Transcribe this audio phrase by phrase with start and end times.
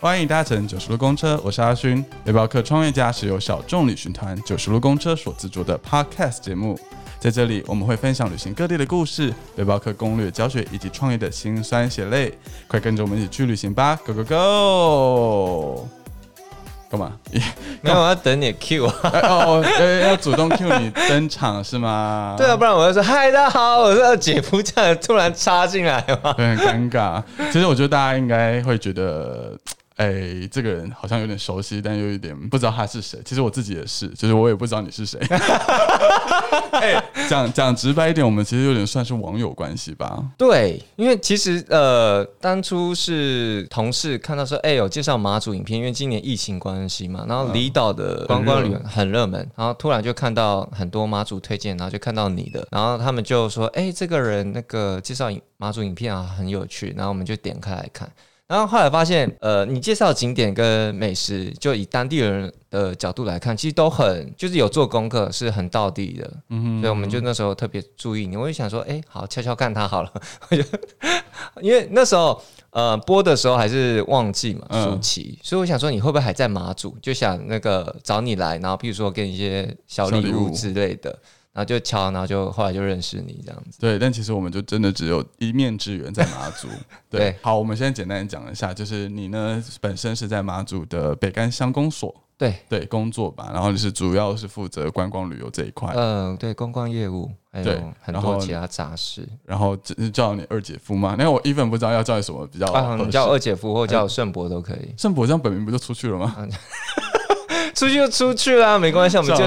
[0.00, 2.02] 欢迎搭乘九十路公车，我是阿勋。
[2.24, 6.80] 背包客创业家是由小众旅行团九十路公车所制作的 Podcast 节目，
[7.18, 12.32] 在这里我们会分享旅行各地的故事、背包客攻略教学以及创业的辛酸血泪。
[12.66, 15.88] 快跟着我们一起去旅行吧，Go Go Go！
[16.90, 17.12] 干嘛？
[17.82, 18.94] 没有，我要等你 Q 啊。
[19.02, 22.36] 哎 哦，呃，要主动 Q 你登场是吗？
[22.38, 26.32] 对啊，不然我要说嗨，大家好，我是二姐夫，这样突然插进来嘛。
[26.32, 27.22] 会很尴尬。
[27.52, 29.56] 其实我觉得大家应该会觉得，
[30.00, 33.20] 哎，这个人好像有点熟悉，但又有点不知道他是谁。
[33.22, 35.20] 其实我自己也是，就是我也不知道你是谁。
[36.72, 40.24] 哎，讲讲直白一点，我们其实有点算是网友关系吧。
[40.38, 58.10] 对，因为其实呃，当初是同事看到说，哎，有介绍马祖影片，因为今年疫情关系嘛，然后离岛的观光旅很热门，然后突然就看到很多马祖推荐，然后就看到你的，然后他们就说，哎，这个人那个介绍马祖影片啊，很有趣，然后我们就点开来看。
[58.50, 66.28] 然后后来发现，呃，你介绍景点跟美食，就以当地人的角度来看，其实都很就是有做功课，是很到地的。
[66.48, 68.36] 嗯，所以我们就那时候特别注意你。
[68.36, 70.12] 我就想说，哎，好，悄悄看他好了。
[70.48, 70.64] 我 就
[71.62, 81.16] 因为那时候呃播的时候还是旺季嘛，暑期，所以我想说你会不会还在马祖，就想那个找你来，然后譬如说给你一些小礼物之类的。
[81.52, 83.78] 然后就敲，然后就后来就认识你这样子。
[83.80, 86.68] 对，但其实我们就真的只有一面之缘在马祖。
[87.10, 95.92] 对，好，我们先简单讲一下，就是你呢本身是在马祖的北干乡公所，对对工作吧，然后就是主要是负责观光旅游这一块。
[95.96, 99.28] 嗯，对，观光业务还有很多其他杂事。
[99.44, 99.76] 然后
[100.12, 101.16] 叫你二姐夫吗？
[101.18, 104.94] 那我一本不知道要叫你什么比较好，你叫二姐夫或叫盛博都可以。
[104.96, 106.46] 盛博这样本名不就出去了吗？
[107.74, 109.44] 出去就出去啦，没关系，我们就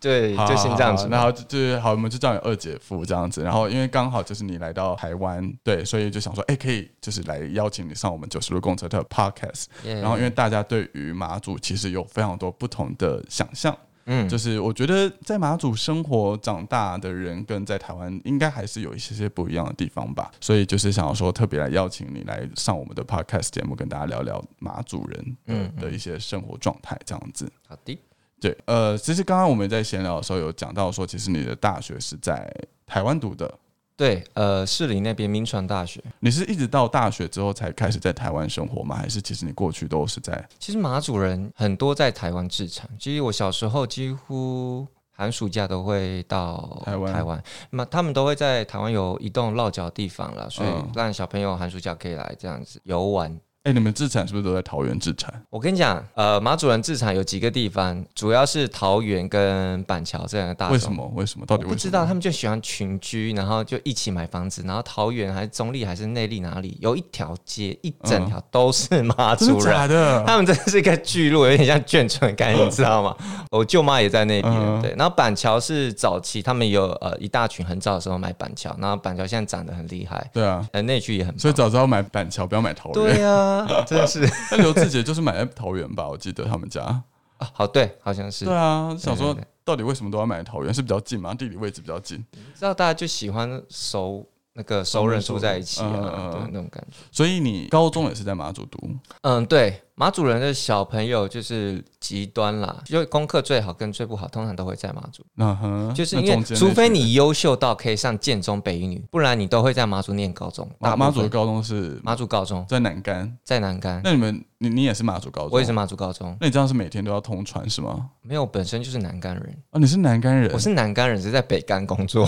[0.00, 1.08] 对，就先这样子。
[1.10, 3.42] 然后就是好，我们就叫你二姐夫这样子。
[3.42, 9.66] 然后因为刚好就是你来到台湾，对，所以就想说，哎，可以就是来邀请你上我们九十路公车的 podcast。
[9.84, 13.76] 然后因为大家对于马祖其实有非常多不同的想象。
[14.12, 20.32] 嗯，就是我觉得在马祖生活长大的人，跟在台湾应该还是有一些些不一样的地方吧。
[20.40, 27.48] 所以就是想要说，特别来邀请你来上我们的 podcast 节目，跟大家聊聊马祖人嗯的一些生活状态这样子。
[27.68, 27.96] 好的，
[28.40, 32.52] 对，呃，其实刚刚我们在闲聊的时候有讲到说，其实你的大学是在
[32.84, 33.58] 台湾读的。
[34.00, 38.96] 对，呃，士林那边民传大学，你是一直到大学之后才开始在台湾生活吗？
[38.96, 40.48] 还是其实你过去都是在？
[40.58, 42.88] 其实马主人很多在台湾置产。
[42.98, 53.38] 其实我小时候几乎寒暑假都会到台湾，台湾，那么他们都会在台湾有一栋落脚地方了，所以让小朋友寒暑假可以来这样子游玩。
[53.64, 55.30] 哎，你们自产是不是都在桃园自产？
[55.50, 60.70] 我跟你讲，呃，马主人自产有几个地方，主要是桃园跟板桥这两个大。
[60.70, 61.06] 为什么？
[61.14, 61.44] 为什么？
[61.44, 62.06] 到底不知道？
[62.06, 69.88] 他们就喜欢群居，然后就一起买房子，然后桃园还是中立还是内力哪里有一条街，一整条都是马主人。
[69.90, 70.24] 的？
[70.26, 73.14] 他们真的是一个聚落，有点像眷村感，你知道吗？
[73.50, 74.80] 我舅妈也在那边。
[74.80, 80.30] 对，然后板桥是早期他们有呃一大群很早的时候买板桥，然后板桥现在涨得很厉害。
[80.32, 81.38] 对啊，呃，内区也很。
[81.38, 82.94] 所以早知道买板桥，不要买桃园。
[82.94, 83.49] 对啊。
[83.86, 86.08] 真的是，那刘志杰就是买在桃园吧？
[86.08, 88.44] 我记得他们家啊，好对，好像是。
[88.44, 90.72] 对啊，想说到底为什么都要买桃园？
[90.72, 91.34] 是比较近吗？
[91.34, 92.24] 地理位置比较近。
[92.54, 96.96] 知道大家就喜欢熟那个熟人住在一起啊，对那种感觉。
[97.12, 98.78] 所以你高中也是在马祖读？
[99.22, 99.82] 嗯，对。
[99.94, 105.22] 马祖人的小朋友就是极端啦，就功课最好跟最不好，通常都会在马祖。
[105.36, 110.66] 嗯哼，就是因为除非你优秀到可以上建中北一女，不然你都会在马祖念高中。
[110.78, 114.00] 马马祖的高中是马祖高中，在南干，在南干。
[114.02, 115.50] 那你们你你也是马祖高中？
[115.52, 116.34] 我也是马祖高中。
[116.40, 118.08] 那你这样是每天都要通传是吗？
[118.22, 119.54] 没有，本身就是南干人。
[119.72, 120.50] 哦，你是南干人？
[120.54, 122.26] 我是南干人，只是在北干工作。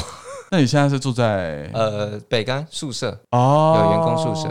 [0.53, 4.51] 那你现在是住在呃北干宿舍哦，有员工宿舍。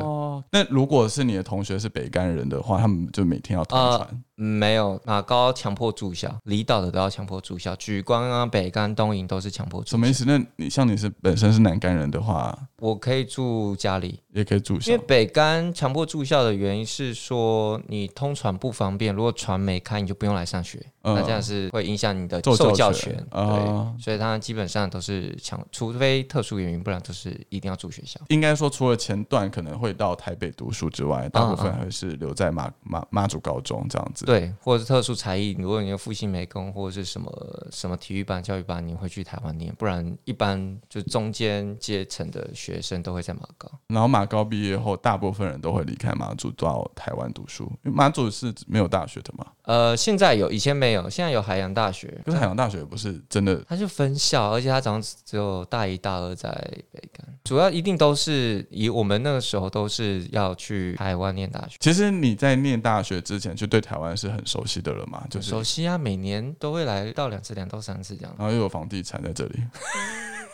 [0.51, 4.23] 那如果是你的同学是北干人的话，他们就每天要通传。
[4.35, 9.89] 没有马高强迫住校，离岛的都要强迫住校，举光啊、北干、东营都是强迫住。
[9.91, 10.25] 什么意思？
[10.25, 14.91] 那你像你是本身是南干人的话，我可以住家里，也可以住校。
[14.91, 23.15] 因为北干强迫住校的原因是说你通船不方便，如果船没开，你就不用来上学，那这样是会影响你的受教权。
[23.29, 28.19] 对，所以他基本上都是强，除非特殊原因，不然都是一定要住学校。
[28.29, 34.25] 应该说，除了前段可能会到台北读书之外，大部分还是留在马马马祖高中这样子。
[34.25, 43.69] 对，或者是特殊才艺，如果你有复兴美工或者是什么什么体育班、教育班，你会去台湾念，不然一般就中间阶层的学学生都会在马高。
[43.87, 49.45] 然后马高毕业后，大部分人都会离开马祖到台湾读书，因为马祖是没有大学的嘛。
[49.63, 52.21] 呃，现在有，以前没有，现在有海洋大学。
[52.25, 56.49] 可是海洋大学不是真的，它就分校，而且它早上只有大一、大二在
[56.91, 61.77] 北干，主要一定都是以我们那个时候都是要去台湾念大学。
[61.79, 65.23] 其实你在念大学之前就对台湾是很熟悉的了嘛？
[65.29, 68.33] 就是熟悉啊，每年都会来到两次、两到三次这样。
[68.37, 69.59] 然后又有房地产在这里。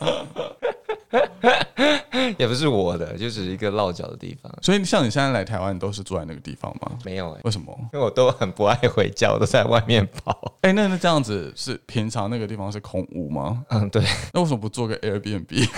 [2.36, 4.52] 也不是我的，就只是一个落脚的地方。
[4.60, 6.92] 所以像你现在来台湾，你都是住在那个地方吗？
[7.04, 7.74] 没有哎，为什么？
[7.92, 10.54] 因为我都很不爱回家，我都在外面跑。
[10.62, 13.64] 哎，那那这样子是平常那个地方是空屋吗？
[13.70, 14.02] 嗯，对。
[14.32, 15.68] 那为什么不做个 Airbnb？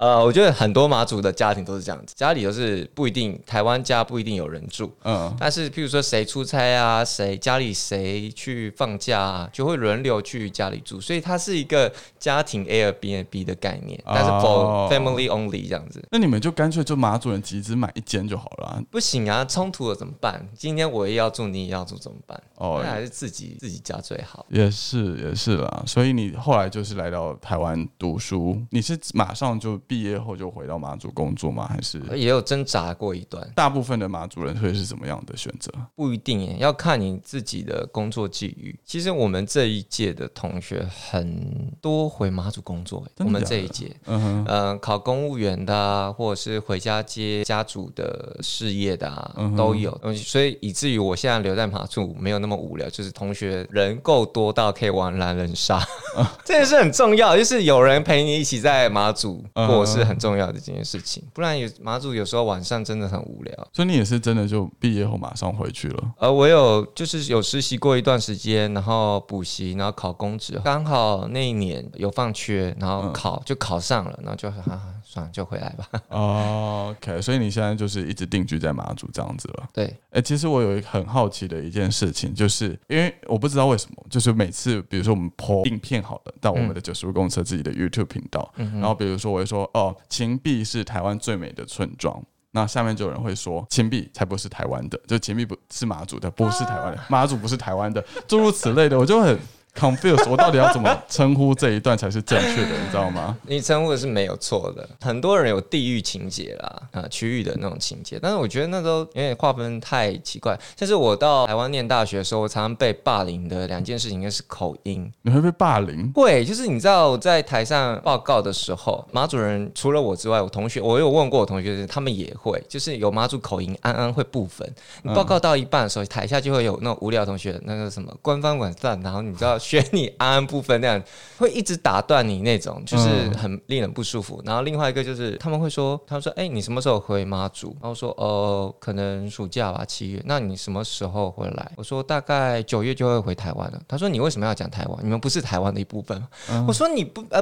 [0.00, 16.02] 呃，我觉得很多马祖的家庭都是这样子，家里都是不一定台湾家不一定有人住，嗯，但是譬如说谁出差啊，谁家里谁去放假啊，就会轮流去家里住，所以它是一个家庭 Airbnb 的概念，但是 for family only 这样子。
[16.10, 18.82] 那你们就干脆就马祖人集资买一间就好了。
[18.90, 20.48] 不行啊，冲突了怎么办？
[20.56, 22.42] 今天我也要住，你也要住怎么办？
[22.54, 24.46] 哦，那还是自己自己家最好。
[24.48, 29.78] 也是也是啦，所以你后来就是来到台湾读书，你是马上就。
[29.90, 31.66] 毕业后就回到马祖工作吗？
[31.68, 33.44] 还是也有挣扎过一段？
[33.56, 35.68] 大部分的马祖人会是怎么样的选择？
[35.96, 38.78] 不一定耶，要看你自己的工作际遇。
[38.84, 49.90] 其实我们这一届的同学很多回马祖工作，我们这一届，嗯嗯，考公务员的，或者是回家接家族的事业的啊，都有。
[50.14, 55.84] 所以以至于我现在留在马祖没有那么无聊，就是同学人够多到可以玩狼人杀，
[56.46, 59.79] 这也是很重要，就是有人陪你一起在马祖过。
[59.80, 63.68] 我是很重要的这件事情，不然有马祖有时候晚上真的很无聊。
[63.72, 66.14] 所以你也是真的就毕业后马上回去了？
[66.18, 74.94] 呃，我有就是有实习过一段时间，然后补习，然后考公职，刚好那一年有放缺，然后考就考上了，然后就哈哈。
[75.10, 75.88] 算了，就回来吧。
[76.08, 79.68] 哦，OK，所以你现在就是一直定居在马祖这样子了。
[79.72, 92.22] 对，哎，其实我有一个很好奇的一件事情，就是因为我不知道为什么，就是每次比如说我们播影片好了，到我们的九十五公车自己的 YouTube 频道，然后比如说我会说哦，秦壁是台湾最美的村庄，
[92.52, 99.36] 那下面就有人会说钱币才不是台湾的，就钱币不是马祖的，不是台湾的，马祖不是台湾的，诸如此类的，我就很。
[99.74, 102.68] confuse，我到底要怎么称呼这一段才是正确的？
[102.68, 103.36] 你知道吗？
[103.46, 104.88] 你称呼的是没有错的。
[105.00, 110.58] 很多人有地域情节啦，啊，区域的那种情节，但是我觉得那都有点划分太奇怪。
[110.78, 115.10] 但是我到台湾念大学的时候，我常常被霸凌的两件事情，应该是口音。
[115.22, 116.12] 你会被霸凌？
[116.14, 124.68] 会，就是你知道，在台上报告的时候，马主任除了我之外，我同学我有问过我同学，他们也会，就是有马主口音，安安会部分。
[125.02, 129.58] 你报告到一半的时候，台下就会有那种无聊同学，那个什么官方网站，然后你知道。
[129.70, 131.02] 学你安安部分那样，
[131.38, 133.08] 会一直打断你那种，就是
[133.38, 134.42] 很令人不舒服。
[134.44, 137.76] 然后另外一个就是他们会说，他们说，哎，你什么时候回妈祖？
[137.80, 140.20] 然后说，呃，可能暑假吧，七月。
[140.26, 141.70] 那你什么时候回来？
[141.76, 143.80] 我说大概九月就会回台湾了。
[143.86, 144.98] 他说你为什么要讲台湾？
[145.04, 146.20] 你们不是台湾的一部分？
[146.66, 147.40] 我说你不呃。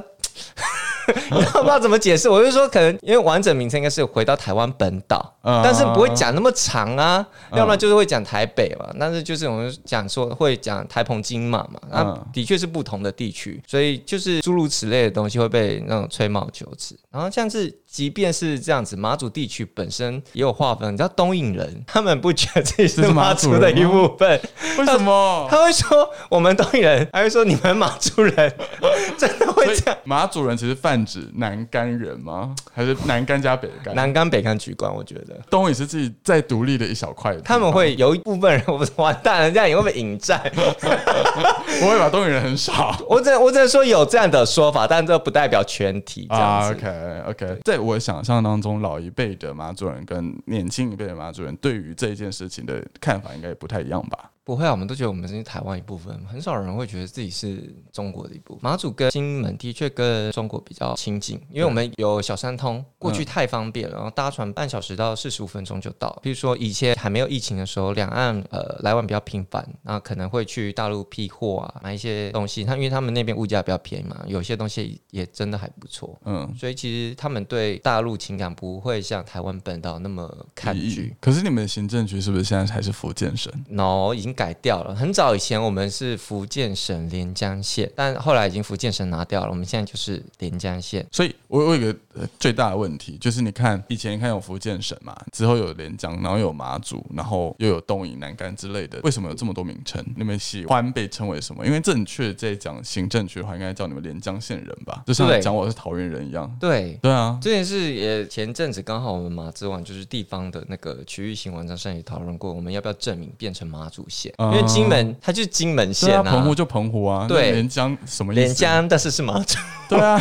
[1.30, 2.28] 你知道怎么解释？
[2.28, 8.88] 我就说，可能因为完整名称应该是回到台湾本岛，但是不会讲那么长啊，要不然就是会讲台北嘛。
[8.98, 16.98] 但是就是我们讲说会讲台澎金马嘛，那的确是不同的地区，所以就是诸如此类的东西会被那种吹毛求疵。
[17.10, 17.74] 然后像是。
[17.98, 20.94] 即便是这样子，马祖地区本身也有划分。
[20.94, 24.40] 你知道东引人，他们不觉得自己是马祖的一部分，
[24.78, 25.48] 为什么？
[25.50, 28.54] 他会说我们东引人，还会说你们马祖人，
[29.18, 29.98] 真的会这样？
[30.04, 32.54] 马祖人其实泛指南干人吗？
[32.72, 33.92] 还是南干加北干？
[33.96, 37.36] 南干北干举关，我觉得东引是自己在独立的一小块。
[37.38, 40.40] 他们会有一部分人，我完蛋了，这样也会不会引战？
[40.54, 42.08] 不会吧？
[42.08, 42.96] 东引人很少。
[43.08, 46.28] 我只我只能说有这样的说法，但这不代表全体。
[46.30, 46.86] 啊，OK
[47.30, 47.87] OK，在。
[47.88, 54.30] 我想象当中，老一辈的马主任跟年轻一辈的马主任对于这件事情的看法，应该也不太一样吧。
[54.48, 58.62] 不会啊，我们都觉得我们是台湾一部分，很少人会觉得自己是中国的一部分。
[58.62, 66.18] 马祖跟金门的确跟中国比较亲近，因为我们有小三通，过去太方便了，然后搭船半小时到四十五分钟就到。
[66.22, 72.64] 比如说以前还没有疫情的时候，两岸呃来往比较频繁，那可能会去大陆批货啊，买一些东西。
[72.64, 76.18] 他因为他们那边物价比较便宜嘛，有些东西也真的还不错。
[76.24, 81.14] 嗯，所以其实他们对大陆情感不会像台湾本岛那么抗拒。
[81.20, 84.34] 可是你们的行政局是不是现在还是福建省？no，已经。
[84.38, 84.94] 改掉了。
[84.94, 91.04] 很早以前我们是福建省连江县，但后来已经福建省拿掉了，我们现在就是连江县。
[91.10, 91.98] 所以我我有一个
[92.38, 100.04] 最大的问题，就是你看以前你看有福建省嘛，之后有连江，然后有马祖，然后又有东引、南干之类的，为什么有这么多名称？
[100.16, 101.66] 你们喜欢被称为什么？
[101.66, 105.02] 因为正确在讲行政区的话，应该叫你们连江县人吧？
[105.04, 106.48] 就像讲我是桃园人一样。
[106.60, 114.27] 对对啊，这件事也前阵子刚好我们马之网就是地方的那个区域性文章上也讨论过，我们要不要证明变成马祖县？
[114.38, 118.32] 因为金门它就是金门县啊，澎湖就澎湖啊，对，连江什么？
[118.32, 119.56] 连江，但是是马祖，
[119.88, 120.20] 对啊。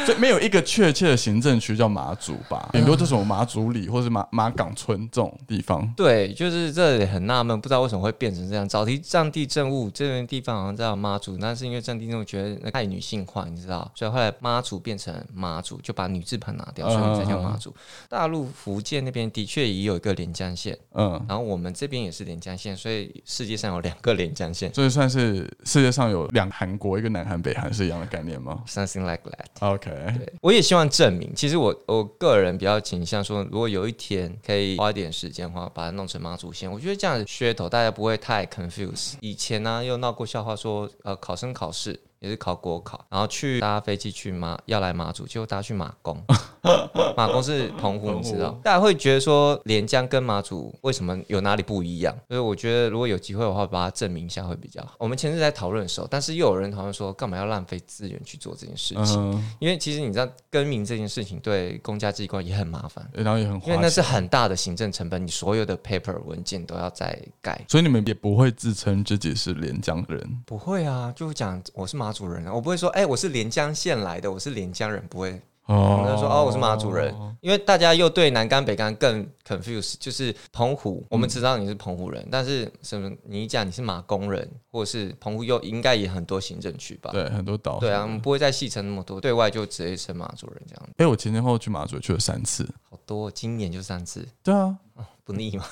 [0.06, 2.68] 所以没有一个确切的行政区叫马祖吧？
[2.72, 5.86] 顶多就是马祖里或是马马港村这种地方。
[5.96, 8.68] 对，就是这里很纳闷，不知道为什么会变成这样。
[8.68, 17.74] 早期战地政务这边地方好像叫妈祖，那是因为战地政务觉得太女性化，你知道，所以后来妈祖变成马祖，就把女字旁拿掉，所以才叫妈祖。
[18.08, 29.72] 大陆福建那边的确也有一个连江县，嗯，然后我们这边也是连江县，所以世界上有两个连江县，所以算是世界上有两韩国，一个南韩北韩是一样的概念吗？Something like that.
[29.72, 29.89] OK.
[29.90, 31.32] 对，我也希望证明。
[31.34, 39.14] 其实我我个人比较倾向说，如果有一天可以花一点时间的话，把它弄成妈祖线，我觉得这样噱头大家不会太 confuse。
[39.20, 41.98] 以前呢，又闹过笑话说，呃，考生考试。
[42.20, 46.22] 也是考国考，然后去搭飞机去马要来马祖，结果搭去马公，
[47.16, 48.50] 马公是澎湖，你知道？
[48.62, 52.14] 大家会觉得说连江跟马祖为什么有哪里不一样？
[52.28, 54.96] 所以我觉得如果有机会的话，把它证明一下会比较好。
[54.98, 59.48] 我们前次在讨论的时候，但是又有人讨论说，干嘛要浪费资源去做这件事情？
[59.58, 67.64] 因为其实你知道更名这件事情对公家机关也很麻烦，然后也很因为那是很大的行政成本，你所有的 paper 文件都要再改。
[67.66, 70.42] 所以你们也不会自称自己是连江人？
[70.44, 72.09] 不会啊，就讲我是马。
[72.10, 75.40] 马祖人，我不会说，哎，我是连江县来的，我是连江人，不会。
[75.66, 87.10] 哦，就说哦，我是马祖人，因为大家又对南干北干更 confuse，就是澎湖，我们知道你是澎湖人，但是什么你讲你是马工人，或者是澎湖又应该也很多行政区吧？
[87.12, 87.78] 对，很多岛。
[87.78, 90.88] 对啊，我们不会再细称那么多，对外就直接称马祖人这样。
[90.96, 94.26] 哎，我前前后后去马祖去了三次，好多，今年就三次。
[94.42, 94.76] 对啊，
[95.22, 95.64] 不腻吗？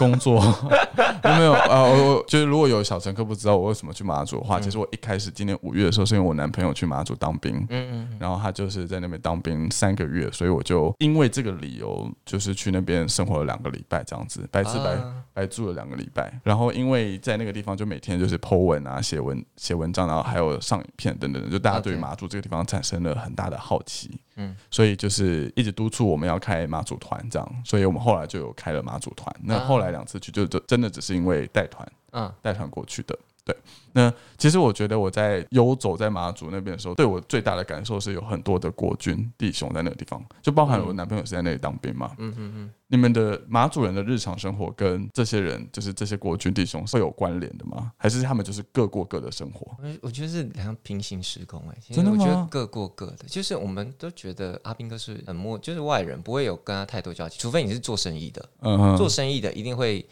[0.00, 0.40] 工作。
[1.22, 1.52] 有没有？
[1.52, 1.82] 啊？
[1.82, 14.96] 我就是如果有小乘客不知道我为什么去马祖的话，其实我一开始今年五月的时候是因为我男朋友去马祖当兵，嗯嗯，然后他就是在那边当兵三个月，所以我就因为这个理由就是去那边生活了两个礼拜这样子，白吃白
[15.34, 16.32] 白住了两个礼拜。
[16.42, 29.30] 然后因为在那个地方就每天就是剖文啊、写文写文章，然后还有上影片等等，就大家对马祖这个地方产生了很大的好奇，嗯，所以就是一直督促我们要开马祖团这样，所以我们后来就有开了马祖团。
[29.42, 29.90] 那后来。
[29.90, 33.18] 两次去就就真的只是因为带团，嗯，带团过去的。
[33.44, 33.56] 对，
[33.92, 42.12] 那其实我觉得我在游走在马祖那边的时候，对我最大的感受是有很多的国军弟兄在那个地方，就包含我男朋友是在那里当兵嘛。
[42.18, 42.70] 嗯嗯嗯。
[42.88, 47.92] 你们的马祖人的日常生活跟这些人，就是这些国军弟兄，是有关联的吗？
[47.96, 49.74] 还是他们就是各过各的生活？
[49.82, 52.48] 我我觉得是两平行时空哎，真的吗？
[52.50, 58.48] 各过各的，就是我们都觉得阿斌哥是很陌，就是外人，不会有跟他太多交集，除非你是做生意的。
[58.60, 60.06] 嗯，做生意的一定会。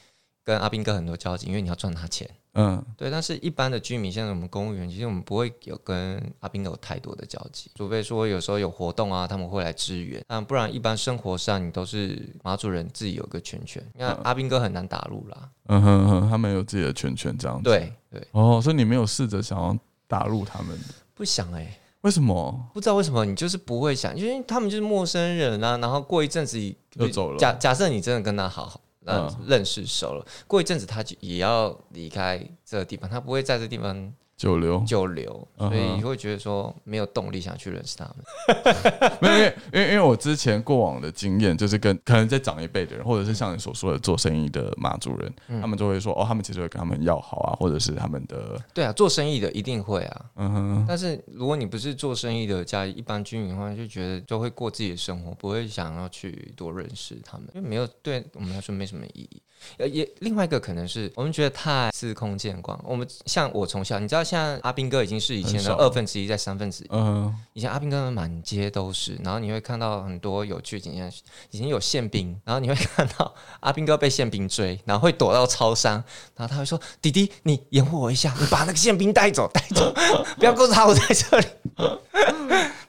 [0.44, 2.26] 跟阿斌哥很多交集，因为你要赚他钱。
[2.60, 3.08] 嗯，对。
[3.08, 10.20] 但是一般的居民，像我们公务员，其实我们不会有跟阿兵哥有太多的交集，除非说有时候有活动啊，他们会来支援。
[10.26, 13.80] 但不然，一般生活上你都是马主人自己有个圈圈。
[13.96, 15.48] 因为阿兵哥很难打入啦。
[15.68, 17.62] 嗯哼哼，他们有自己的圈圈这样子。
[17.62, 18.26] 对对。
[18.32, 20.76] 哦，所以你没有试着想要打入他们？
[21.14, 21.78] 不想哎。
[22.02, 22.68] 为什么？
[22.72, 25.76] 不知道为什么，你就是不会想，因为他们就是陌生人啊。
[25.78, 26.58] 然后过一阵子
[26.94, 27.38] 又走了。
[27.38, 28.80] 假假设你真的跟他好好。
[29.08, 34.12] 嗯，认识熟了，过一阵子他就也要离开这个地方，他不会在这地方。
[34.38, 39.18] 久留，久留，所以你会觉得说没有动力想去认识他们。
[39.20, 50.24] 没有，因为因为因为我之前过往的经验，就是跟可能在长一辈的人，或者是像你所说的做生意的马主人，他们就会说哦，他们其实会跟他们要好啊，或者是他们的对啊，做生意的一定会啊。
[50.36, 50.84] 嗯哼。
[50.86, 59.42] 但是如果你不是做生意的家一般居民的话，就觉得就会过自己的生活，不会想要去多认识他们，因为没有对我们来说没什么意义。
[59.76, 62.78] 呃，也另外一个可能是我们觉得太司空见惯。
[62.84, 66.88] 我们像我从小，你知道，像阿兵哥已经是以前的二分之一，在三分之一。
[66.90, 71.10] 嗯，以前阿兵哥满街都是，然后你会看到很多有趣景象。
[71.50, 75.94] 以前有宪兵，然后你会看到阿兵哥被宪兵追，然后会躲到超商，
[76.36, 79.94] 然后他会说：“弟弟，你掩护我一下，你把那个宪兵带走， 带走，
[80.36, 81.46] 不要告诉他我在这里。”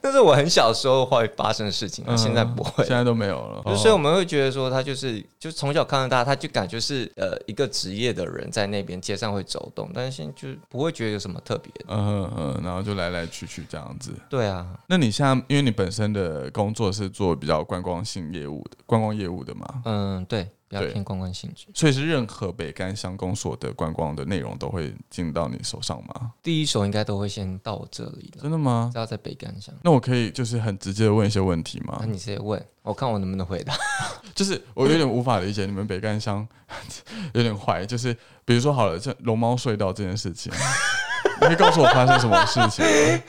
[0.02, 3.76] 那是我很小时候会发生的事情，现在不会，现在都没有了。
[3.76, 11.29] 所以我们会觉得说，他就是就从小看到大，他就感觉是呃一个职业的人在那边街上会走动，但是现在就不会觉得有什么。
[11.30, 11.84] 什么特别的。
[11.88, 14.12] 嗯嗯，然后就来来去去这样子。
[14.28, 19.82] 对啊，那你现在因为你本身的工作是做比较观光性业务的，观光业务的嘛？
[19.84, 21.66] 嗯，对，比较偏观光性质。
[21.74, 26.32] 所以是任何北干乡公所的观光的内容都会进到你手上吗？
[26.42, 28.98] 第一手应该都会先到我这里了，真的吗只？
[28.98, 29.74] 要在北干乡。
[29.82, 32.06] 那我可以就是很直接的问一些问题吗那？
[32.06, 33.74] 你直接问，我看我能不能回答。
[34.34, 36.46] 就是我有点无法理解你们北干乡
[37.34, 40.50] 有点坏，就是比如说好了，这龙猫隧道这件事情，
[41.40, 43.22] 你可以告诉我发生什么事情吗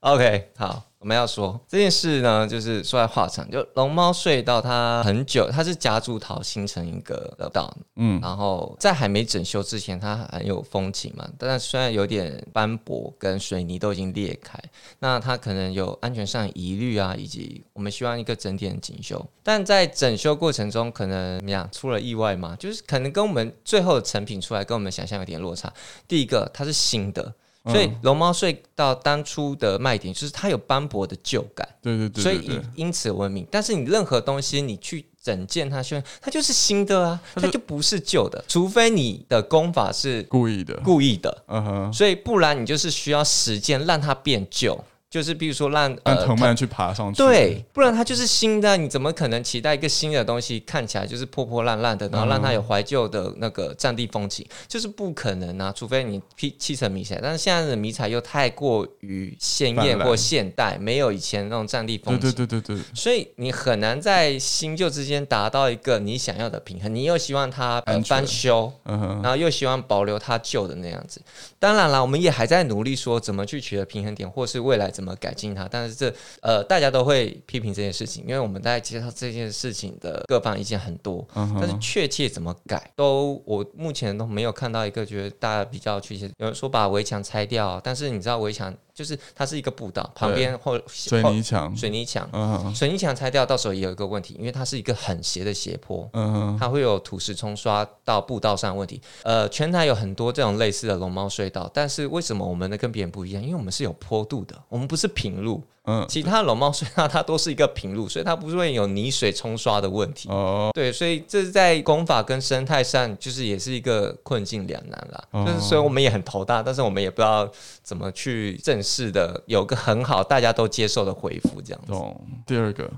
[0.00, 14.62] ？OK，好，我们要说这件事呢，就是说来话长，就龙猫隧道它很久，它是夹竹桃形成一个道道，嗯然后在还没整修之前，它很有风情嘛，但虽然有点斑驳跟水泥都已经裂开，
[14.98, 25.72] 那它可能有安全上疑虑啊，以及我们希望一个整体的整修，但在整修过程中，可能怎么样出了意外嘛，就是可能跟我们最后的成品出来跟我们想象有点落差。
[26.06, 27.32] 第一个，它是新的。
[27.66, 33.46] 所以龙猫隧道当初的卖点就是它有斑驳的旧感，对对对所以因此闻名。
[33.50, 55.72] 但是你任何东西你去整件它修，它就是新的啊，它就不是旧的，除非你的功法是故意的，故意的，嗯哼，所以不然你就是需要时间让它变旧，就是比如说让呃藤蔓去爬上去，对，不然它就是新的，你怎么可能期待一个新的东西看起来就是破破烂烂的，然后让它有怀旧的那个战地风情，就是不可能啊！
[55.76, 62.36] 除非你漆漆成迷彩，但是现在的迷彩又太过于鲜艳或现代，没有以前那种战地风对情。
[62.36, 71.20] 对对对对，所以你很难在新旧之间达到一个你想要的平衡，你又希望它呃翻修，嗯哼，然后又希望保留它旧的那样子。
[71.58, 75.66] 当然了，我们也还在努力说怎么去取得平衡点，或是未来怎么改进它。
[75.66, 86.30] 但是这呃，大家都会批评这件事情，因为我们在介绍这件事情的各方意见很多，嗯但是，确切怎么改，都我目前都没有看到一个觉得大家比较确切。
[86.36, 92.28] 有人说把围墙拆掉，但是你知道围墙就是它是一个步道，旁边或水泥墙，水泥墙。
[92.34, 99.00] 嗯哼，水泥墙拆掉，到时候也有一个问题，因为它是一个很斜的斜坡，嗯哼，它会有土石冲刷到步道上的问题。
[99.22, 103.42] 呃，全台有很多这种类似的龙猫隧道，但是为什么我们的跟别人不一样？
[103.42, 105.64] 因为我们是有坡度的，我们不是平路。
[105.84, 110.28] 嗯，其他龙猫隧道它都是一个平路，所以它不会有泥水冲刷的问题。
[110.28, 115.24] 哦，对，所以这是在功法跟生态上，就是也是一个困境两难啦。
[115.30, 117.50] 哦就是所以我们也很头大，但是我们也不知道
[117.82, 121.92] 怎么去正式的有个很好大家都接受的回复这样子。
[121.92, 122.26] 懂。
[122.46, 122.90] 第二个，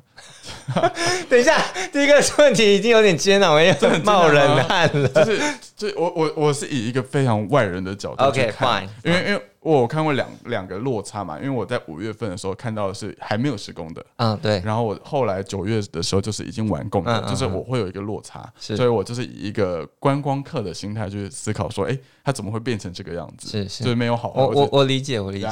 [1.30, 3.72] 等一下，第一个问题已经有点艰难，我也
[4.04, 5.08] 冒冷汗了。
[5.08, 5.40] 就是，
[5.76, 18.76] 就我我我是以一个非常外人的角度去 OK，看 fine，因为因为我有看过两两个落差嘛，因为我在五月份的时候看到的是还没有施工的，嗯，对，然后我后来九月的时候就是已经完工了，嗯嗯就是我会有一个落差，是。
[18.76, 23.48] 所以我就是以一个观光客的心态去思考说，哎，它怎么会变成这个样子？
[23.48, 23.84] 是是。
[23.84, 25.46] 就是没有好好我我我理解，我理解。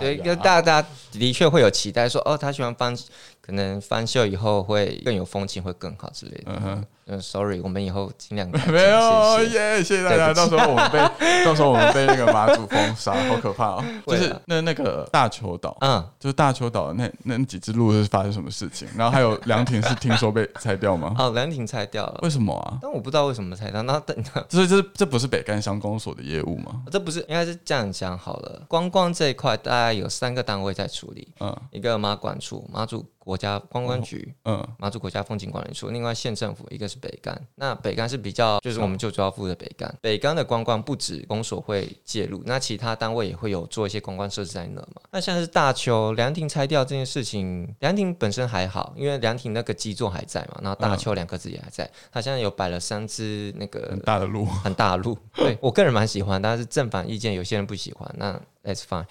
[0.00, 0.24] 对，呀。
[0.24, 2.96] 就大家的确会有期待说，哦，他喜欢翻，
[3.42, 6.44] 可能翻修以后会更有风情，会更好之类的。
[6.46, 10.32] 嗯哼，嗯，sorry，我们以后尽量改没有耶，谢谢大家。
[10.32, 10.98] 到时候我们被
[11.44, 13.84] 到时候我们被那个马祖封杀， 好可怕哦！
[14.06, 18.86] 就是那那个大邱岛，嗯，就是大邱岛那那那几只鹿是发生什么事情？
[18.96, 21.14] 然后还有凉亭是听说被拆掉吗？
[21.18, 22.78] 哦，凉亭拆掉了，为什么啊？
[22.80, 23.82] 但我不知道为什么拆掉。
[23.82, 24.16] 那等，
[24.48, 26.82] 这这这不是北干乡公所的业务吗？
[26.90, 28.62] 这不是应该是这样讲好了。
[28.68, 34.32] 观光这一块大概有三个单位在处理，嗯一个马管处、马祖国家观光局。
[34.44, 39.92] 嗯马祖国家风景管理处，另外县政府一个是北干，那北干是比较，就是我们就主要负责北干。
[40.00, 45.02] 北干的观光不止公所会介入，那其他单位也会有做一些观光设施在那嘛。
[45.10, 59.04] 那像是大邱凉亭拆掉这件事情，凉亭本身还好，因为凉亭那个基座还在嘛，然后大邱两个字也还在，它现在有摆了三只那个很大的鹿，很大的鹿，对我个人蛮喜欢，但是正反意见有些人不喜欢，那 that's fine。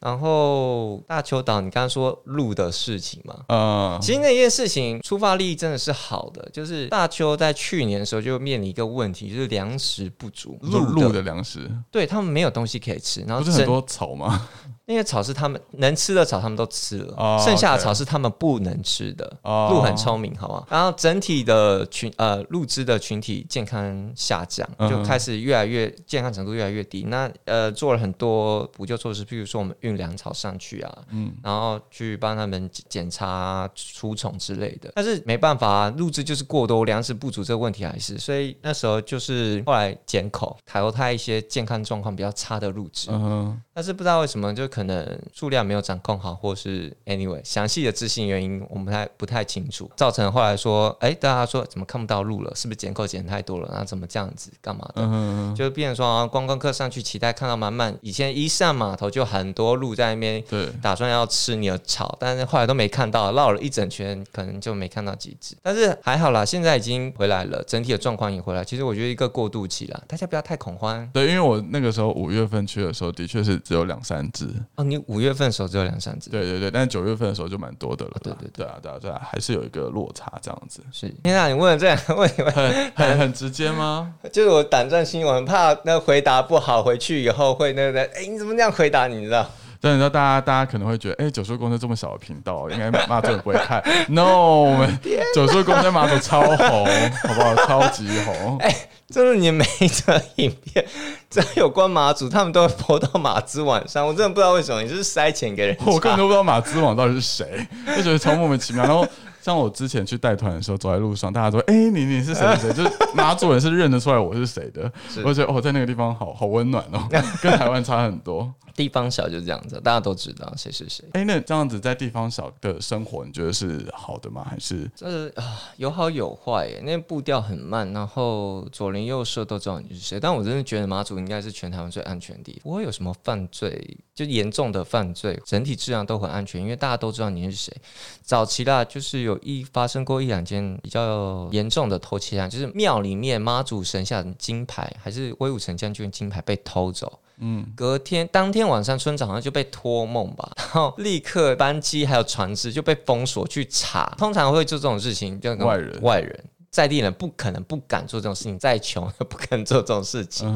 [0.00, 3.98] 然后大邱岛，你刚刚说路的事情嘛，嗯。
[4.00, 11.70] 其实那件事情出发利益真的是好的，就是大邱在去年的时候就面临一个问题，就是粮食不足，鹿鹿的粮食。
[11.90, 14.48] 对他们没有东西可以吃，然后整不是很多草吗？
[14.86, 19.36] 那些草是他们能吃的草，他们都吃了，哦剩下的草是他们不能吃的。
[19.42, 20.64] 哦鹿很聪明，好吗？
[20.70, 27.02] 然后整体的群呃鹿只的群体健康下降，就开始越来越健康程度越来越低。
[27.04, 34.92] 那呃做了很多补救措施，比如说我们运粮草上去啊，嗯然后去帮他们检检查除虫之类的。
[34.94, 43.10] 但是没办法啊，鹿只就是过多，粮食不足这个问题还是，所以那时候就是后来减口淘汰一些健康状况比较差的鹿只。
[43.10, 52.54] 嗯，但是不知道为什么，就可能数量没有掌控好，或是 anyway 详细的执行原因我们不太不太清楚，造成后来说，哎，大家说怎么看不到路了？
[52.54, 53.66] 是不是减扣减太多了？
[53.70, 55.00] 然后怎么这样子干嘛的？
[55.02, 65.56] 嗯就变成说观光客上去期待看到满满，以前一上码头就很多鹿在那边，对，打算要吃你的草，但是后来都没看到，绕了一整圈，可能就没看到几只。
[65.62, 68.62] 但是还好啦，现在已经回来了，整体的状况也回来。
[68.62, 71.08] 其实我觉得一个过渡期啦，大家不要太恐慌。
[71.14, 74.46] 对，因为我那个时候五月份去的时候，的确是只有两三只。
[74.74, 76.28] 哦，你五月份的时候只有两三只？
[76.28, 78.12] 对对对，但是九月份的时候就蛮多的了。
[78.22, 80.82] 对对对啊对啊对啊，还是有一个落差这样子。
[80.92, 84.14] 是，天啊，你问了这样问题很很很直接吗？
[84.32, 89.06] 就是我胆战心惊，怕那回答不好，回去以后会那个哎，你怎么那样回答？
[89.06, 89.48] 你知道？
[89.86, 93.80] 但你知道，大家大家可能会觉得，哎，九叔公司这么小的频道，应该马祖人不会看。
[94.08, 94.98] No，我们
[95.32, 97.54] 九叔公司马祖超红，好不好？
[97.66, 98.58] 超级红。
[98.58, 98.74] 哎，
[99.08, 100.84] 真的，你每一则影片
[101.30, 104.04] 只要有关马祖，他们都会播到马之网上。
[104.04, 105.76] 我真的不知道为什么，你就是塞钱给人。
[105.86, 108.84] 我根本都不知道马之网到底是谁，就觉得超莫名其妙。
[108.84, 109.06] 然后。
[109.46, 114.90] 像我之前去带团的时候，走在路上，大家说：“哎，你你是谁谁？”就是马祖人是认得出来我是谁的。
[115.22, 117.06] 我觉得哦，在那个地方好好温暖哦，
[117.40, 118.52] 跟台湾差很多。
[118.76, 121.04] 地方小就是这样子，大家都知道谁是谁。
[121.12, 124.46] 哎，那这样子在地方小的生活，你觉得是好的吗？
[124.48, 126.70] 还是这啊有好有坏？
[126.82, 130.20] 那步调很慢，然后左邻右舍都知道你是谁。
[130.20, 137.74] 但我真的觉得马祖应该是全台湾最安全的地方，不会有什么犯罪，就严重的犯罪，整体质量都很安全，因为大家都知道你是谁。
[138.22, 147.20] 早期啦，就是有一发生过一两件比较严重的偷窃案，就是庙里面妈祖神像金牌，还是威武神将军金牌被偷走。
[147.40, 154.14] 嗯，隔天当天晚上，村长好像就被托梦吧， 然后立刻班机还有船只就被封锁去查。
[154.16, 156.44] 通常会做这种事情，就外人外人。
[156.76, 160.46] 在地人不可能不敢做这种事情，再穷也不可能做这种事情。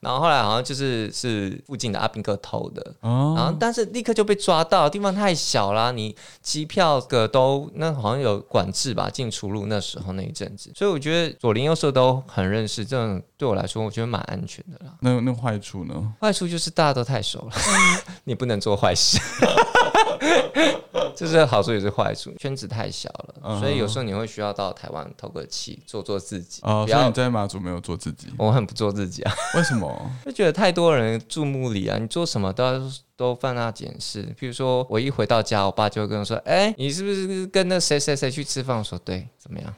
[0.00, 14.92] 然后后来好像就是是附近的阿兵哥偷的，然后但是立刻就被抓到，地方太小啦，你机票个都那好像有管制吧，进出入那时候那一阵子，所以我觉得左邻右舍都很认识，这种对我来说我觉得蛮安全的啦。
[15.00, 16.14] 那那坏处呢？
[16.20, 17.52] 坏处就是大家都太熟了，
[18.24, 19.18] 你不能做坏事。
[21.14, 26.60] 这是好处也是坏处，圈子太小了，所以有时候你会需要到台湾透个气，做做自己。
[26.62, 28.28] 哦，所以你在马祖没有做自己？
[28.38, 29.32] 我很不做自己啊。
[29.54, 29.94] 为什么？
[30.24, 32.80] 就觉得太多人注目礼啊，你做什么都要。
[33.16, 39.74] 都放大检视，譬如说我一回到家，我爸就会跟我说：“哎，你是不是跟那谁谁谁去吃饭？”我说：“对，怎么样？”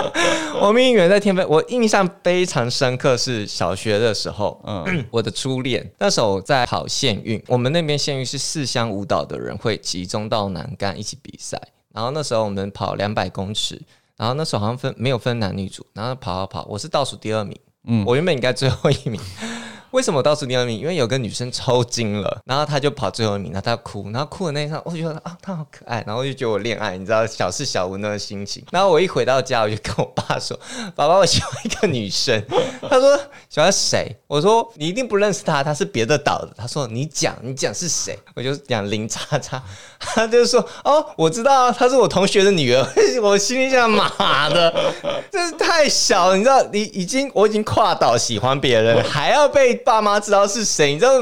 [0.60, 11.60] 我命远在天分，我印象非常深刻，是小学的时候，嗯， 我的初恋，那时候在跑县运，我们那边县运是四乡舞蹈的人会集中到南干一起比赛，
[11.94, 13.80] 然后那时候我们跑两百公尺，
[14.16, 19.20] 然后那时候好像分没有分男女组，然后跑跑跑，我是倒数第二名，嗯，我原本应该最后一名。
[19.92, 20.78] 为什么倒数第二名？
[20.78, 28.62] 因为有个女生抽筋了，然后她就跑最后一名，然后她哭，然后哭的那一刹，我就觉得啊，她好可爱，然后就觉得我恋爱，你知道小事小无那个心情。
[28.70, 30.58] 然后我一回到家，我就跟我爸说
[30.94, 32.44] ：“爸爸，我喜欢一个女生。”
[32.88, 39.62] 他说：“喜欢谁？”我说：“你一定不认识她，她是别的岛的。”他说：“你讲，你讲是谁？”我就讲林叉叉，
[39.98, 42.86] 他就说：“哦，我知道，她是我同学的女儿。”
[43.22, 44.92] 我心里想：“妈的，
[45.32, 51.12] 这是太小了，你知道，你已经我已经跨岛喜欢别人，还要被。”爸妈知道是谁，你知道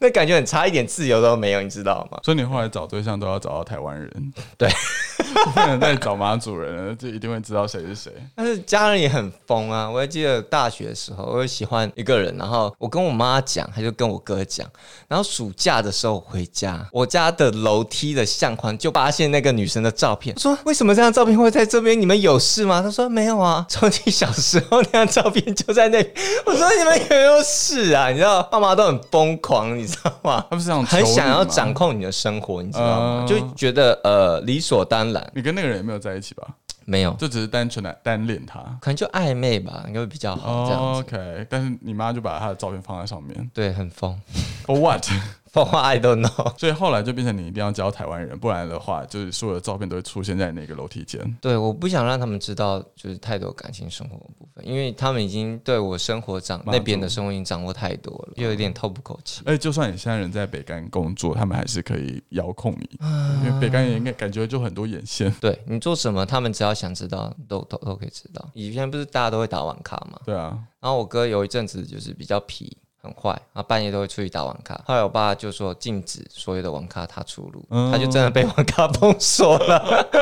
[0.00, 2.18] 那感觉很差，一点自由都没有，你知道吗？
[2.22, 4.68] 所以你后来找对象都要找到台湾人，对，
[5.54, 8.12] 不能再找马主人了，就一定会知道谁是谁。
[8.34, 9.88] 但是家人也很疯啊！
[9.90, 14.66] 我还记得大学的时候，我喜欢一个人，然后我跟我妈讲，他就跟我哥讲，
[15.08, 20.34] 然后暑假的时候回家，我家的楼梯的相框就发现那个女生的照片。
[20.36, 22.00] 我说：“为什么这张照片会在这边？
[22.00, 25.98] 你们有事吗？”他说：“没有啊，从你小时候那张照片就在那。”
[26.46, 30.44] 我说：“你们有没有事啊？”你知道爸妈都很疯狂，你知道吗？
[30.48, 33.26] 他们是很想要掌控你的生活，你知道吗？
[33.26, 35.32] 就觉得呃理所当然。
[35.34, 36.46] 你跟那个人也没有在一起吧？
[36.84, 41.00] 没有，就只是单纯的单恋他，可能就暧昧吧，应该会比较好这样子。
[41.00, 44.18] OK，但是你妈就把他的照片放在上面，对，很疯。
[44.64, 44.78] For
[45.52, 51.20] what？I don't know，所以后来就变成你一定要教台湾人，不然的话，就是所有的照片都会出现在那个楼梯间。
[51.40, 59.42] 对，我不想让他们知道，就是太多感情生活的部分，因为他们已经对我生活掌那边的生活已经掌握太多了，又有点透不口气。
[59.46, 62.98] 哎，就算你现在人在北干工作，他们还是可以遥控你，
[63.44, 65.32] 因为北干应该感觉就很多眼线。
[65.40, 68.48] 对你做什么，他们只要想知道，都都都可以知道。
[68.54, 70.20] 以前不是大家都会打网咖吗？
[70.24, 70.58] 对啊。
[70.80, 72.76] 然后我哥有一阵子就是比较皮。
[73.00, 74.78] 很坏，啊半夜都会出去打网咖。
[74.84, 80.06] 后来我爸就说禁止所有的网咖他出入，他就真的被网咖封锁了。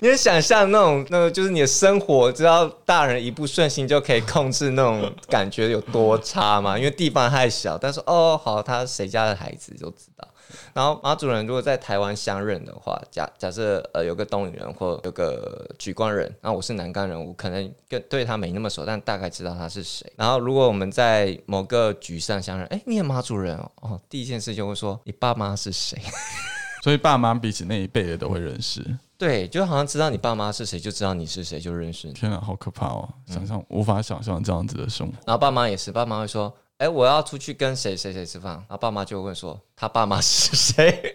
[0.00, 6.76] 你能想象那种，那个就是你的生活，只要大人一不顺心就可以控制那种感觉有多差吗？
[6.76, 7.78] 因为地方太小。
[7.78, 10.28] 但是哦，好，他谁家的孩子就知道。
[10.72, 20.10] 然后马主任如果在台湾相认的话，假假设呃有个东引人或有个举光人，那我是南干人，我可能跟对他没那么熟，但大概知道他是谁。
[20.16, 25.98] 然后如果我们在某个局上相认，哎，你也马主任哦，哦，第一件事就会说你爸妈是谁。
[26.82, 28.84] 所以爸妈比起那一辈的都会认识，
[29.16, 32.12] 对，就好像知道你爸妈是谁，就知道你是谁，就认识。
[32.12, 33.08] 天啊，好可怕哦！
[33.26, 35.14] 想象无法想象这样子的生活。
[35.26, 39.58] 然后爸妈也是，爸妈会说：“哎，我要出去跟谁谁谁吃饭。”然后爸妈就会问说。
[39.76, 41.12] 他爸妈是谁？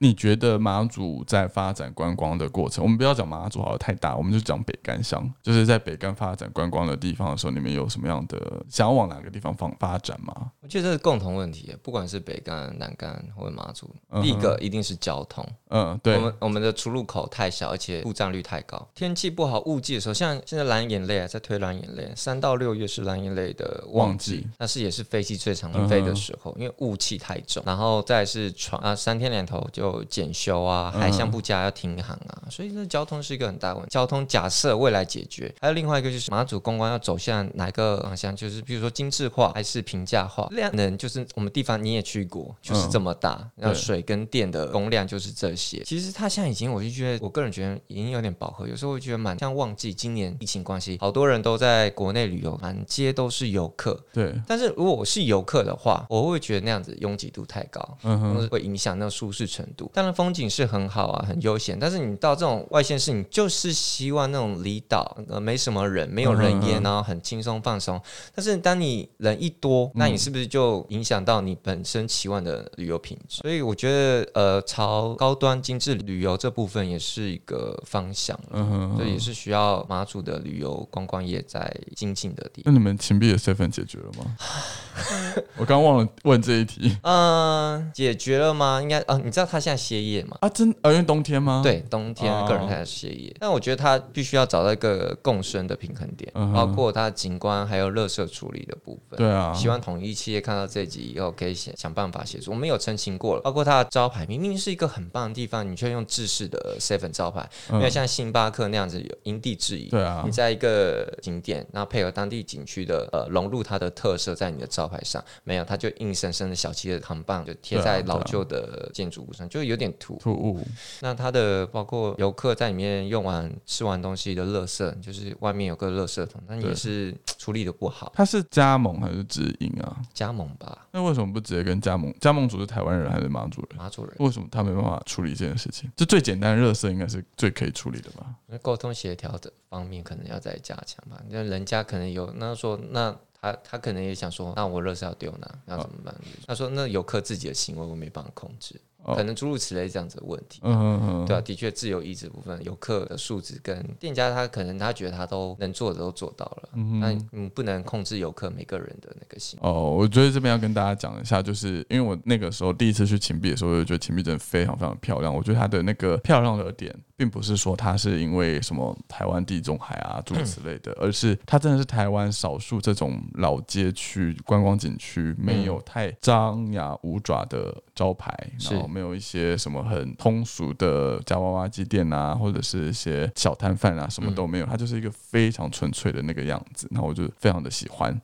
[0.00, 10.52] 你觉得马祖在发展观光的过程，我们不要讲马祖好像太大，我们就讲北干乡，就是在北干发展观光的地方的时候，你们有什么样的想要往哪个地方放发展吗？
[10.60, 13.90] 我觉得这是共同问题，不管是北干、南干或者马祖，
[14.22, 15.44] 第一个一定是交通。
[15.70, 18.88] 嗯，对，我们我们的出入口太小，而且故障率太高。
[18.94, 25.67] 天气不好、雾季的时候，像现在蓝眼泪啊在推蓝眼泪，三到六月是蓝眼泪的旺季，但是也是飞机最长。
[25.88, 33.88] 飞的时候，因为雾气太重，然后再是船啊，三天两头就检修啊，海象不佳要停航啊，所以这交通是一个很大问题。
[33.90, 38.34] 交通假设未来解决，还有另外一个就是马祖公关要走向哪个方向？
[38.34, 40.48] 就是比如说精致化还是平价化？
[40.52, 45.82] 量能就是我们地方你也去过，就是这么大，那水跟电的供量就是这些。
[45.84, 48.66] 其实它现在已经，我就觉得我个人觉得已经有点饱和。
[48.66, 53.98] 有时候会觉得蛮像旺季，今年疫情关系，好多人都在国内旅游，满街都是游客。
[54.12, 55.57] 对，但是如果我是游客。
[55.62, 59.90] 的话，我会觉得那样子拥挤度太高，嗯会影响那个舒适程度。
[59.94, 61.78] 当然风景是很好啊，很悠闲。
[61.78, 68.00] 但是你到这种外县市，你就是希望那种离岛，呃，没什么人，没有人烟，然后很轻松放松。
[68.34, 73.40] 但是当你人一多，那你是不是就影响到你本身期望的旅游品质？
[73.42, 82.72] 所以我觉得，呃，朝高端精致旅游这部分也是一个方向，嗯这也是需要马祖的旅游观光业在精进的地方。
[82.72, 84.36] 那你们秦币的身份解决了吗？
[85.56, 86.96] 我刚忘了问这一题。
[87.02, 88.80] 嗯，解决了吗？
[88.80, 90.36] 应该啊，你知道他现在歇业吗？
[90.40, 91.60] 啊，真啊，因为冬天吗？
[91.64, 93.34] 对，冬天个人开始歇业。
[93.40, 99.18] 但我觉得他必须要找到一个共生的平衡点，包括他景观还有垃圾处理的部分。
[99.18, 102.50] 对啊，希望统一企业看到这集以后可以想想办法协助。
[102.50, 109.88] 我们有澄清过了，包括他的招牌明明是一个很棒的地方，你却用制式的 seven 招牌，没有像星巴克那样子有因地制宜。
[109.88, 115.88] 对啊，你在一个景点，然后配合当地景区的呃融入它的特色在你的招牌上，没有他就。
[115.98, 120.64] 硬生生的小气的扛棒就贴在老旧的建筑物上，就有点突突兀。
[121.00, 128.12] 那它的包括游客在里面用完吃完东西的垃圾，就是外面有个垃圾桶，但也是处理的不好。
[128.14, 129.96] 它是加盟还是直营啊？
[130.14, 130.86] 加盟吧。
[130.92, 132.14] 那为什么不直接跟加盟？
[132.20, 133.76] 加盟主是台湾人还是马主人？
[133.76, 134.14] 马主人。
[134.18, 135.90] 为什么他没办法处理这件事情？
[135.96, 138.26] 这最简单的垃圾应该是最可以处理的吧？
[138.46, 141.20] 那沟通协调的方面可能要再加强吧。
[141.28, 143.16] 那人家可能有那说那。
[143.40, 146.14] 他他可能也想说，那我热是要丢哪，那怎么办？
[146.46, 148.80] 他说，那游客自己的行为我没办法控制。
[149.14, 159.66] 可能诸如此类这样子的问题，嗯嗯嗯，对啊，的确自由意志部分，游客的素质跟店家他可能他觉得他都能做的都做到了，嗯那你不能控制游客每个人的那个行为。
[159.66, 165.34] 哦，我觉得这边要跟大家讲一下，就是因为我那个时候第一次去秦壁的时候，我就觉得秦壁真的非常非常漂亮。
[165.34, 178.32] 我觉得它的那个漂亮的点，并不是说它是因为什么台湾地中海啊诸如此类的，而是它真的是台湾少数这种老街区观光景区没有太张牙舞爪的招牌，
[178.70, 178.86] 然后。
[178.86, 186.86] 没有一些什么很通俗的夹娃娃机店啊，或者是一些小摊贩啊，什么都没有，它就是一个非常纯粹的那个样子。
[186.90, 188.18] 那我就非常的喜欢。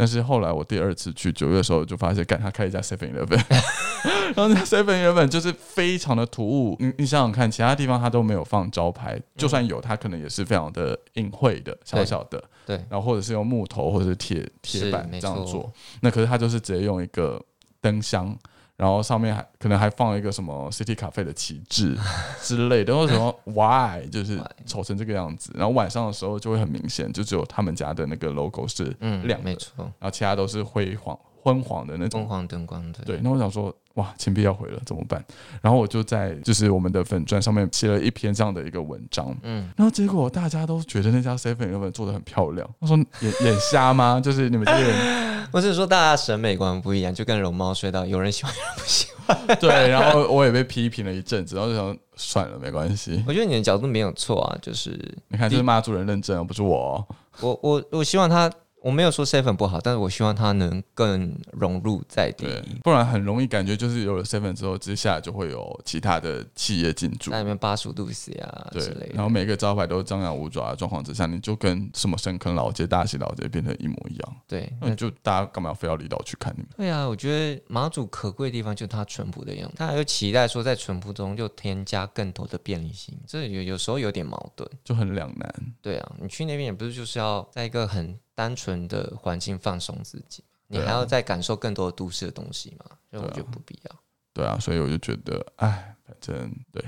[0.00, 3.38] 但是后来我第二次去九月的时候，就发现，干他开一家 Seven Eleven，
[4.34, 6.74] 然后那 Seven Eleven 就是非常的突兀。
[6.80, 12.42] 你你想想看，其他地方他都没有放招牌，就算有，他可能也是非常的隐晦的、小小的。
[12.64, 12.76] 对。
[12.88, 15.70] 然后或者是用木头或者是铁铁板这样做。
[16.00, 17.38] 那可是他就是直接用一个
[17.82, 18.34] 灯箱。
[18.80, 21.94] 然后上面还可能还放了一个什么 City Cafe 的旗帜
[22.40, 25.52] 之类的，为什么 Why 就是丑成这个样子？
[25.54, 33.00] 然后晚上的时候就会很明显，就只有他们家的那个 logo 是亮的，没错，然后其他都是灰黄昏黄的那种昏黄灯光的。
[33.04, 35.24] 对，那我想说，哇，钱币要毁了怎么办？
[35.62, 42.68] 然后我就在就是我们的粉钻上面写了一篇这样的一个文章，嗯，然后结果大家都觉得那家 Seven Eleven 做的很漂亮。
[42.80, 44.20] 他说眼眼瞎吗？
[44.22, 45.30] 就是你们这些人。
[45.50, 49.36] 不是说大家审美观不一样，就跟容貌隧道，有人喜欢，有人不喜欢。
[49.58, 53.24] 对，然后我也被批评了一阵子，然后就想算了，没关系。
[53.26, 54.90] 我觉得你的角度没有错啊，就是
[55.26, 57.04] 你看，这是骂主人认证，不是我。
[57.40, 58.48] 我我我希望他。
[58.82, 62.46] 我没有说 seven 不好，但是我希望它能更融入在地，
[62.82, 74.36] 不然很容易感觉就是有了 seven 之后，之下就会有其他的企业进驻，那里面八十五度 C 啊之类的，然后每个招牌都张牙舞爪的状况之下，你就跟什么深坑老街、大溪老街变成一模一样。
[74.48, 76.68] 对，那就大家干嘛要非要离岛去看你们？
[76.76, 85.54] 对啊，我觉得马祖可贵的地方就是它淳朴的样子，他又期待说在淳朴中就添加更多的便利性，这有有时候有点矛盾，就很两难。
[85.82, 88.18] 对啊，你去那边也不是就是要在一个很。
[88.40, 92.86] 单纯的环境放松自己，你还要再感受更多的都市的东西嘛？
[93.10, 93.90] 所以我觉得不必要。
[94.32, 96.82] 对啊，所以我就觉得，哎，反正对，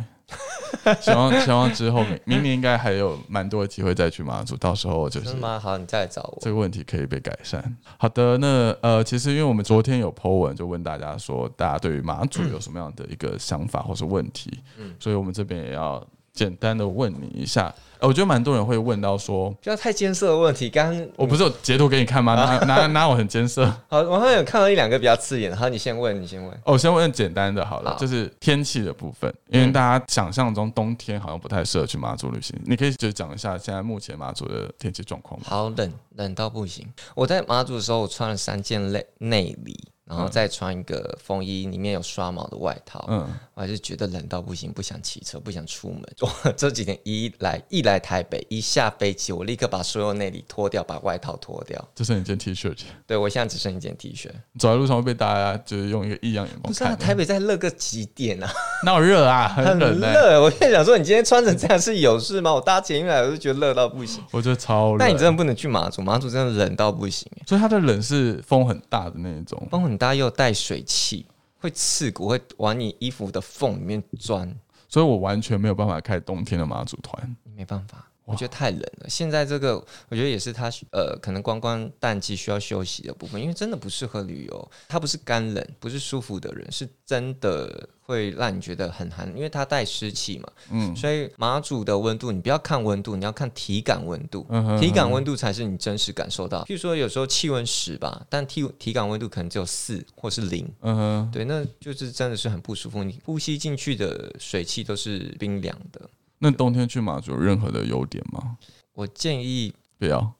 [1.02, 5.60] 希望希望之后明明年应该还有蛮多的机会再去马祖，到时候就是吗？
[5.60, 6.38] 好，你再来找我。
[6.40, 7.76] 这个问题可以被改善。
[7.98, 14.50] 好的，那呃，其实因为我们昨天有 po 文，就问大家说，大家对于马祖 有什么样的一个想法或是问题？
[14.78, 16.02] 嗯，所以我们这边也要
[16.32, 17.74] 简单的问你一下。
[18.00, 20.68] 我觉得蛮多人会问到说，不要太艰涩的问题。
[20.68, 22.34] 刚刚我不是有截图给你看吗？
[22.34, 23.64] 拿拿拿，我很艰涩。
[23.86, 25.56] 好，我好像有看到一两个比较刺眼。
[25.56, 26.60] 好，你先问，你先问。
[26.64, 32.58] 哦，先问简单的好了，就是天气的部分，因为大家想象中冬天好像不太适合去马祖旅行。
[32.64, 35.46] 你可以就讲一下现在目前马祖的天气状况吗？
[35.48, 36.84] 好冷，冷到不行。
[37.14, 39.78] 我在马祖的时候，我穿了三件内内里。
[40.12, 43.02] 然后再穿一个风衣，里面有刷毛的外套。
[43.08, 46.02] 嗯，我还是觉得冷到不行，不想骑车，不想出门。
[46.20, 52.76] 我这几天一来一来台北，一下飞机，我立刻把所有内里脱掉，把外套脱掉，就剩一件 T 恤。
[53.06, 54.28] 对，我现在只剩一件 T 恤。
[54.58, 58.52] 走在路上会被大家就是用一个异样眼光不是啊，台北在热个几点啊？
[58.84, 60.42] 那热啊，很冷热。
[60.42, 62.52] 我在想说，你今天穿成这样是有事吗？
[62.52, 64.22] 我搭捷运来，我就觉得热到不行。
[64.30, 64.98] 我觉得超热。
[64.98, 67.26] 但你真的不能去马祖，马祖真的冷到不行。
[67.46, 70.01] 所以它的冷是风很大的那一种，风很。
[70.02, 71.24] 大家又带水汽，
[71.60, 74.52] 会刺骨，会往你衣服的缝里面钻，
[74.88, 78.10] 所以我完全没有办法开冬天的马祖团，没办法。
[78.24, 79.08] 我觉得太冷了。
[79.08, 79.76] 现在这个，
[80.08, 84.70] 我觉得也是它呃，可能观光淡季需要休息的部分，因为真的不适合旅游。
[84.88, 90.48] 它不是干冷，不是舒服的人，是真的会让你觉得很寒，因为它带湿气嘛。
[90.70, 90.94] 嗯。
[90.94, 94.46] 所以马祖的温度，你不要看温度，你要看体感温度。
[94.50, 96.64] 嗯体感温度才是你真实感受到。
[96.64, 100.70] 譬如说，有时候气温十吧，但体体感温度可能只有四或是零。
[100.82, 101.30] 嗯哼。
[101.32, 103.02] 对，那就是真的是很不舒服。
[103.02, 106.08] 你呼吸进去的水汽都是冰凉的。
[106.44, 108.58] 那冬天去马祖有任何的优点吗？
[108.94, 110.32] 我建议不要，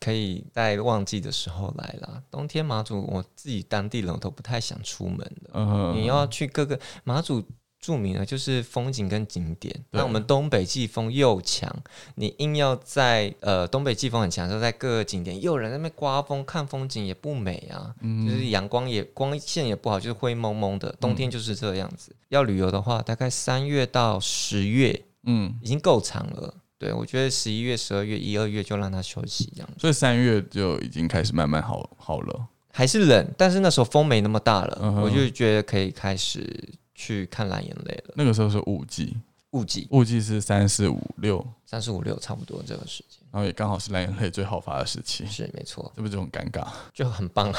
[0.00, 2.22] 可以在旺季的时候来啦。
[2.30, 5.50] 冬天马祖我自己当地人都不太想出门的。
[5.52, 7.44] 嗯，你要去各个马祖
[7.78, 9.78] 著名的就是风景跟景点。
[9.90, 11.70] 那我们东北季风又强，
[12.14, 17.94] 你硬要在呃东北季风很强，时候在各个景点又有人在那边刮风看风景也不美啊。
[18.00, 20.90] 嗯，就是阳光也光线也不好，就是灰蒙蒙的。
[20.98, 22.16] 冬天就是这样子。
[22.30, 25.04] 要旅游的话，大概三月到十月。
[25.24, 26.54] 嗯，已经够长了。
[26.78, 29.68] 对，我觉得十一月、十二月、一二月就让他休息这样。
[29.78, 32.48] 所以三月就已经开始慢慢好好了。
[32.72, 38.14] 还是冷，但是那时候风没那么大了，我就觉得可以开始去看蓝眼泪了。
[38.16, 39.16] 那个时候是雾季。
[39.52, 46.66] 雾季，雾季是三四五六，三四五六差不多这个时间，然后也刚好是蓝眼泪最好发的时期，是没错，是不是就很尴尬？
[46.92, 47.50] 就很棒，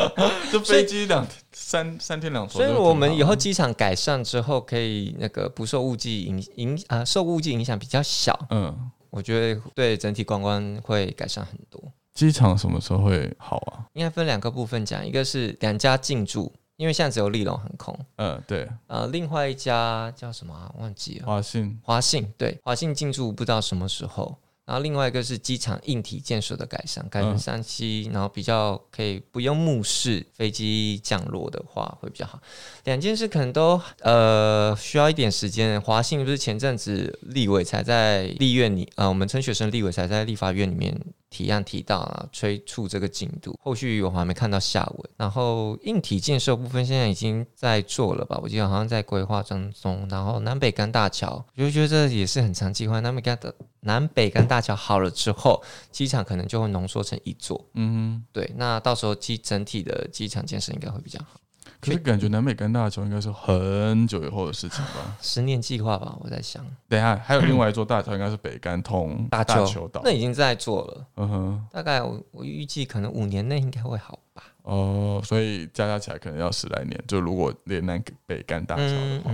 [0.50, 2.54] 就飞机两三三天两头。
[2.54, 8.34] 所以我们以后机场改善之后，可以那个不受雾季影影啊，受雾季影响比较小。
[8.48, 11.82] 嗯，我觉得对整体观光会改善很多。
[12.14, 13.84] 机场什么时候会好啊？
[13.92, 16.50] 应该分两个部分讲，一个是两家进驻。
[16.76, 21.26] 因为现在只有利隆航空，嗯，对，呃，另外一家叫什么忘记了？
[21.26, 24.34] 华信，华信，对，华信进驻不知道什么时候。
[24.70, 32.40] 然后另外一个是机场硬体建设的改善，改成三期，然后比较可以不用目视飞机降落的话会比较好。
[32.84, 35.80] 两件事可能都呃需要一点时间。
[35.80, 40.96] 华信不是前阵子立委才在立院里，呃，我们陈学生立委才在立法院里面。
[41.30, 45.10] 提案提到啊，催促这个进度，后续我还没看到下文。
[45.16, 48.38] 然后硬体建设部分现在已经在做了吧？
[48.42, 50.06] 我记得好像在规划当中。
[50.10, 52.98] 然后南北干大桥，我就觉得这也是很长计划。
[53.00, 55.62] 南北干的南北干大桥好了之后，
[55.92, 57.64] 机场可能就会浓缩成一座。
[57.74, 61.40] 嗯，对，那到时候机整体的机场建设应该会比较好。
[61.80, 65.16] 可是感觉南北干大桥应该是很久以后的事情吧？
[65.22, 66.64] 十年计划吧，我在想。
[66.88, 71.06] 等一下，还有另外一座大桥，应该是北干通大桥岛，那已经在做了。
[71.16, 74.42] 嗯哼，大概我我预计可能五年内应该会好吧。
[74.62, 77.02] 哦，所以加加起来可能要十来年。
[77.06, 79.30] 就如果连南北干大桥的话。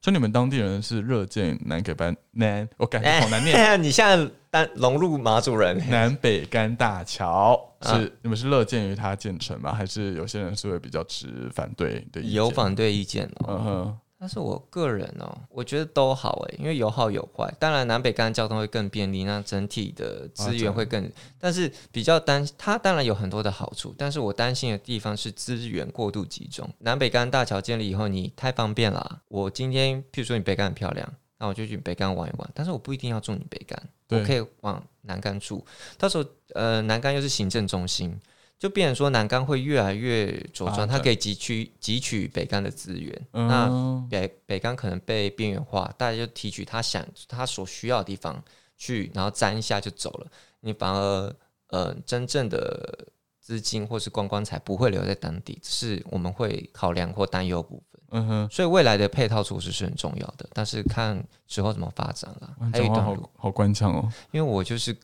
[0.00, 3.56] 所以你们当地人是热建南给班南，我感觉好难念。
[3.82, 9.72] 你现在单融入马祖人，南北干大桥是你们是乐见于它建成吗？
[9.74, 12.32] 还是有些人是会比较持反对的意见？
[12.32, 13.48] 有反对意见哦。
[13.48, 17.48] 嗯哼，但是我个人哦，我觉得都好诶，因为有好有坏。
[17.60, 26.68] 当然南北干交通会更便利，那整体的资源会更，但是比较担它当然有很多的好处，但是我担心的地方是资源过度集中。
[26.80, 29.20] 南北干大桥建立以后，你太方便了。
[29.28, 35.64] 我今天譬如说你北干很漂亮，那我就去北干玩一玩，但是我不一定要住你北干，我可以往南干住。
[35.96, 38.18] 到时候呃，南干又是行政中心。
[38.58, 43.26] 就变成说南干会越来越茁壮，它可以汲取汲取北干的资源。
[43.30, 48.42] 那北北干可能被边缘化，大家就提取他想他所需要的地方
[48.76, 50.26] 去，然后沾一下就走了。
[50.60, 51.32] 你反而
[51.68, 53.06] 呃真正的
[53.40, 57.97] 资金或是观光财不会留在当地，是我们会考量或担忧部分。
[58.10, 62.56] 嗯哼，所以未来的配套措施是很重要的，但是看之后怎么发展了。
[62.72, 64.10] 还有一段路，好官腔哦。
[64.30, 64.96] 因为我就是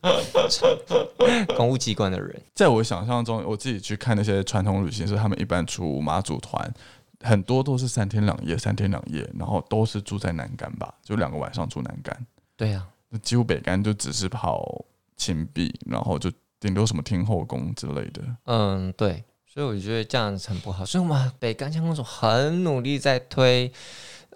[1.57, 6.73] 公务机关的人， 在我想象中，我自己去看那些传统旅行社，他们一般出马祖团，
[7.21, 12.27] 很多都是三天两夜，三天两夜，然后都是住在南干吧，就两个晚上住南干。
[12.57, 12.87] 对呀，
[13.23, 14.85] 几乎北干就只是跑
[15.17, 18.23] 秦壁，然后就顶多什么天后宫之类的。
[18.45, 19.23] 嗯，对。
[19.55, 23.73] 所以我觉得这样子很不好，所以我们北干乡公所很努力在推，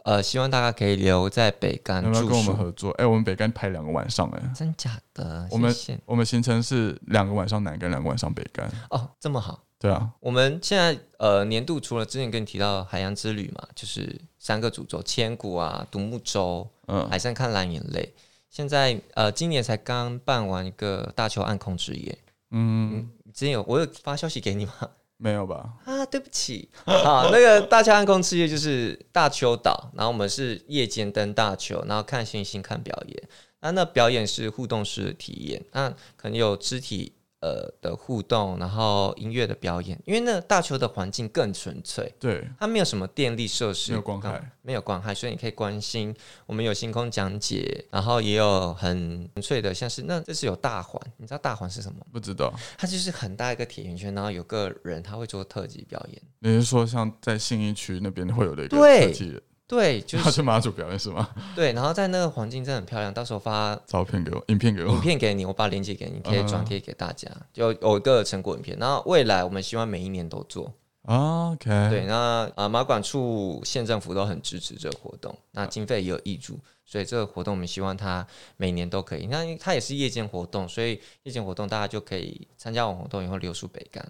[0.05, 2.93] 呃，希望大家可以留在北干跟我们合作？
[2.93, 5.49] 哎，我们北干排两个晚上，哎，真假的？
[5.51, 5.75] 我们
[6.07, 8.71] 我们行程是两个晚上南干，两个晚上北干。
[8.91, 9.61] 哦，这么好？
[9.77, 10.09] 对啊。
[10.21, 18.14] 我们现在呃年度除了之前跟你提到海洋之旅嘛，就是三个主轴：千古啊、独木舟、嗯、海上看蓝眼泪。
[18.49, 22.16] 现在呃今年才刚办完一个大邱暗空之夜。
[22.53, 24.73] 嗯，之前有我有发消息给你吗？
[25.19, 25.75] 没有吧？
[25.85, 26.71] 啊，对不起。
[26.85, 33.29] 好，那个大邱暗空之夜就是大邱岛，然后我们是夜间登大邱，然后看星星、看表演。
[33.61, 37.12] 那那表演是互动式的体验，那可能有肢体。
[37.41, 46.14] 呃的互动，然后音乐的表演，因为那大球的环境更纯粹，对，它没有什么电力设施，没有光害，没有光害，所以你可以关心。
[46.47, 51.99] 我们有星空讲解，然后也有很纯粹的，像是那这是有大环，你知道大环是什么？
[52.12, 56.22] 不知道，它就是很大一个铁圆圈，然后有个人他会做特技表演。
[56.41, 59.43] 你是说像在信义区那边会有的一个特技人？
[59.69, 61.29] 对，就是去马祖表演是吗？
[61.55, 68.79] 对，然后在那个环境真的很漂亮，到时候发照片给我，影片给我，影片给你，我把链接给你，可以转贴给大家，有有一个成果影片。
[68.79, 70.73] 然后未来我们希望每一年都做。
[71.03, 76.59] OK，对，那啊马管处县政府都很支持这个活动，那经费也有挹注。
[76.85, 79.27] 所以这个活动我们希望它每年都可以。
[79.27, 84.03] 那它也是夜间活动，所以夜间活动大家就可以参加完活动以后留宿北干，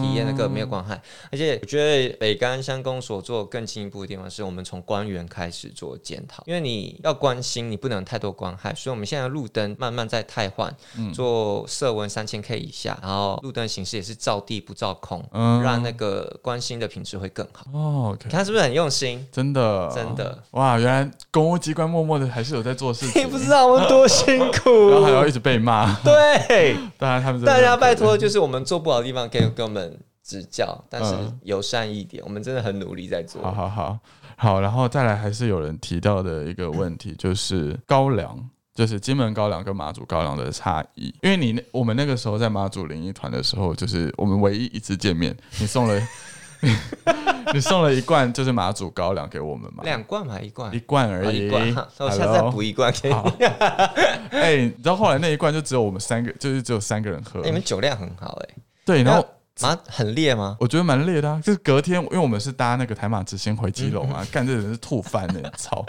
[0.00, 1.00] 体验那个没有光害。
[1.30, 8.74] 而且我觉得北干乡公所做更进一步的地方是我们从官员开始做检讨，因为你要关心，你不能太多光害。
[8.74, 10.72] 所以我们现在路灯慢慢在汰换，
[11.12, 17.66] 做色温三千 K 以下，然后路灯形式也是照地不照空，嗯让那个关心的品质会更好。
[17.72, 19.26] 哦，看是不是很用心？
[19.32, 20.78] 真的，真的哇！
[20.78, 22.26] 原来公务机关默默的。
[22.36, 25.94] 还是有在做事情， 你不知道我们多辛苦， 然后还要一直被骂。
[26.02, 31.12] 对， 当然他们大家拜托，就是我们做不好的地方，可以给我们指教，但是
[31.42, 33.42] 友善一点，我们真的很努力在做。
[33.42, 33.98] 好好好
[34.36, 38.38] 好，然后再来，还是有人提到的一个问题， 就是高粱，
[38.74, 41.12] 就是金门高粱跟马祖高粱的差异。
[41.22, 46.00] 因为你那我们那个时候在马祖灵异团的时候，就是我们唯一一次见面， 你送了。
[47.52, 49.84] 你送了一罐就是马祖高粱给我们嘛？
[49.84, 51.50] 两罐嘛，一罐，一罐而已。
[51.50, 53.14] 我下次再补一罐给你。
[54.36, 57.40] 哎，你知道后来那一罐就只有我们三个，就是只有三个人喝。
[57.42, 58.54] 你们酒量很好哎。
[58.84, 59.24] 对，然后。
[59.60, 60.56] 马很烈吗？
[60.60, 61.40] 我觉得蛮烈的啊！
[61.42, 65.84] 就是隔天，因为我们是搭那个台马直线回基隆啊，干这人是吐翻的，操！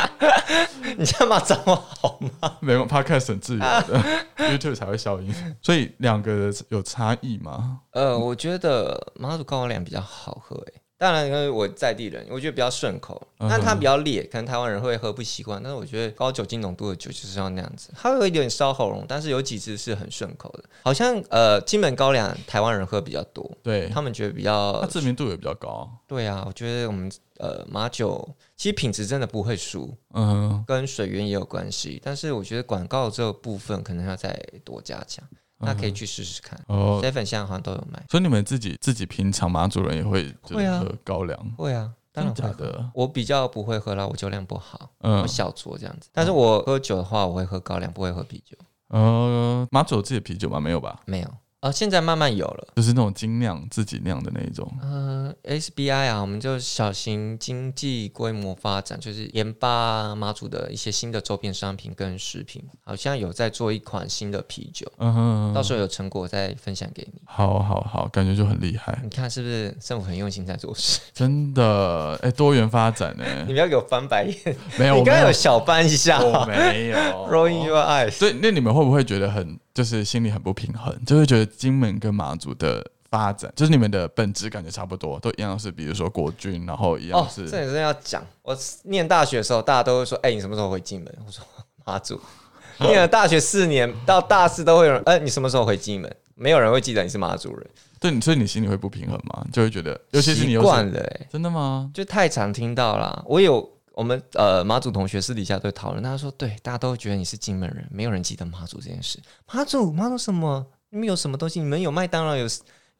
[0.96, 2.56] 你这样骂脏话好吗？
[2.60, 4.02] 没有，Podcast 很自由的
[4.36, 5.34] ，YouTube 才会消音。
[5.60, 7.80] 所以两个有差异吗？
[7.92, 10.80] 呃，我觉得马祖高粱比较好喝，哎。
[11.00, 13.26] 当然，因为我在地人，我觉得比较顺口。
[13.38, 15.58] 但它比较烈，可能台湾人会喝不习惯。
[15.62, 20.64] 但是我觉得高酒精浓度的酒就是要那样子，它会有一点烧喉咙，但是有几支是很顺口的。
[20.82, 25.90] 好像呃，金门高粱台湾人喝比较多，对他们觉得比较，它知名度也比较高。
[26.06, 31.98] 对啊，我觉得我们呃马酒其实品质真的不会输，嗯，跟水源也有关系。
[32.04, 35.26] 但是我觉得广告这个部分可能要再多加强。
[35.60, 37.00] 那可以去试试看哦。
[37.02, 42.90] 奶粉现在好像都有卖，所以你们自己自己平常马主人也会会啊喝高粱，会啊，当然会的。
[42.94, 46.08] 我比较不会喝啦，我酒量不好，嗯，我小酌这样子。
[46.12, 48.56] 但是我喝酒的话，我会喝高粱，不会喝啤酒。
[48.88, 50.58] 呃，马祖有自己的啤酒吗？
[50.58, 51.00] 没有吧？
[51.06, 51.28] 没有。
[51.60, 54.66] 啊，现在慢慢有了，就是那种精酿自己酿的那一种。
[54.82, 67.20] 嗯，SBI 啊，我们就小型经济规模发展，就是研发马祖的一些新的周边商品跟食品，好像有在做一款新的啤酒，嗯哼，到时候有成果再分享给你。
[67.26, 70.98] 好好好，感觉就很厉害，你看是不是政府很用心在做事？
[71.12, 73.24] 真的，哎，多元发展呢。
[73.46, 76.96] 你不要给我翻白眼，没有，你刚刚有小翻一下，我没有。
[77.30, 88.22] Rolling your eyes，所以那你们会不会觉得很，就是心里很不平衡，就会觉得金门跟马祖的发展，就是你们的本质感觉差不多，都一样是，比如说国军，然后一样是哦，是，这也是要讲。
[88.42, 91.42] 我念大学的时候，大家都会说：“哎、你什么时候回金门？”我说
[91.86, 92.20] ：“马祖。
[92.80, 99.46] ”念了大学四年到大四都会有人：“哎、你什么时候回金门？”没有人会记得你是马祖人，对，你所以你心里会不平衡吗？
[99.50, 101.90] 就会觉得，尤其是你惯了、哎，真的吗？
[101.94, 103.22] 就太常听到啦。
[103.26, 103.66] 我有
[104.00, 109.18] 我们呃马祖同学私底下都会讨论，他说：“对，大家都会觉得你是金门人，没有人记得马祖这件事。
[109.52, 110.66] 马祖，马祖什么？
[110.88, 111.60] 你们有什么东西？
[111.60, 112.46] 你们有麦当劳有？”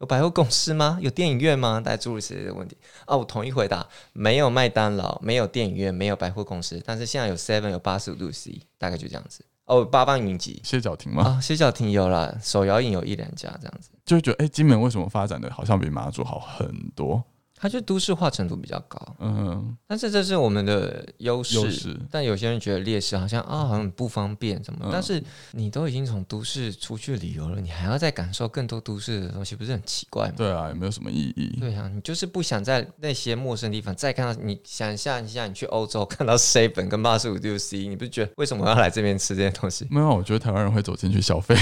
[0.01, 0.97] 有百货公司吗？
[0.99, 1.79] 有电影院吗？
[1.79, 2.75] 大家诸如此类的问题
[3.05, 9.45] 啊，我统一回答：没有麦当劳，没有电影院，没有百货公司，但是现在有 Seven，有八十五度 C，大概就这样子。
[9.65, 11.37] 哦，八方云集歇脚亭吗？
[11.37, 13.91] 啊，歇脚亭有了，手摇饮有一两家这样子。
[14.03, 17.23] 就会觉得，哎、金门为什么发展的好像比马祖好很多？
[17.61, 21.57] 它就都市化程度比较高，嗯，但是这是我们的优势。
[21.57, 24.79] 优势但有些人觉得劣势，好像啊，好像很不方便什么。
[24.85, 30.33] 嗯但是你都已经从都市出去旅游了，你还要再感受更多都市的东西，不是很奇怪吗？
[30.35, 31.55] 对啊，也没有什么意义？
[31.59, 34.41] 对啊，你就是不想在那些陌生地方再看到。
[34.41, 39.85] 你想象一下，你去欧洲看到 seven 跟八十五度 C，你不是觉得为什么要来这边吃这些东西？
[39.91, 41.55] 没有，我觉得台湾人会走进去消费，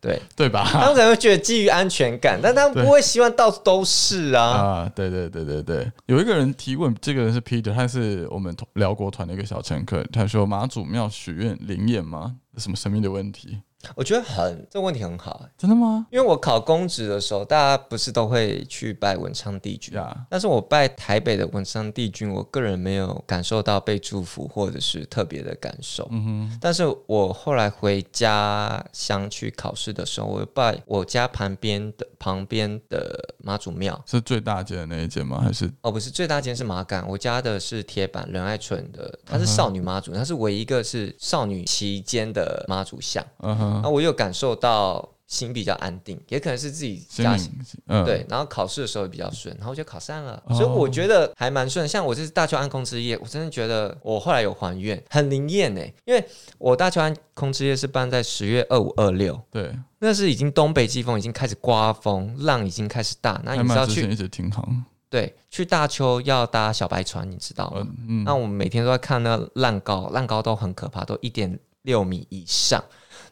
[0.00, 0.68] 对，对吧？
[0.70, 4.42] 他们可能会觉得基于安全感，但他们不会希望到处都是啊。
[4.42, 12.36] 啊，对对对对对，有一个人提问，这个人是 Peter，他是我们辽国团的一个小乘客，他说马祖庙许愿灵验吗？
[12.52, 13.58] 有什么神秘的问题？
[13.94, 16.06] 我觉得很这个问题很好、真的吗？
[16.10, 19.94] 因为我考公职的时候，大家不是都会去拜文昌帝君。
[19.94, 26.06] 呀，但是我拜台北的文昌帝君，我个人没有感受到被祝福或者是特别的感受。
[26.10, 34.02] 嗯哼，但是我后来回家乡去考试的时候，我拜我家旁边的旁边的妈祖庙。
[34.06, 35.40] 是最大间的那一间吗？
[35.40, 43.24] 还是哦，不是，最大间是麻杆，我家的是铁板仁爱村的，它是少女妈祖，它是唯一一个是少女期间的妈祖像。
[43.40, 47.52] 嗯哼，啊，我有感受到心比较安定，也可能是自己家心
[47.86, 51.86] 嗯，对，然后考试的时候也比较顺，然后我就考上了，哦所以我觉得还蛮顺。
[51.88, 55.80] 像我这次大邱安空之夜，我真的觉得我后来有还愿，很灵验呢。
[56.04, 56.24] 因为
[56.58, 67.78] 我大邱安空之夜是办在十月二五二六，对，那是已经东北季风已经开始刮风，浪已经开始大，那还你知道去一直停航，对去大邱要搭小白船，你知道吗？
[67.80, 72.80] 嗯嗯，那我们每天都在看那浪高，浪高都很可怕，都一点六米以上。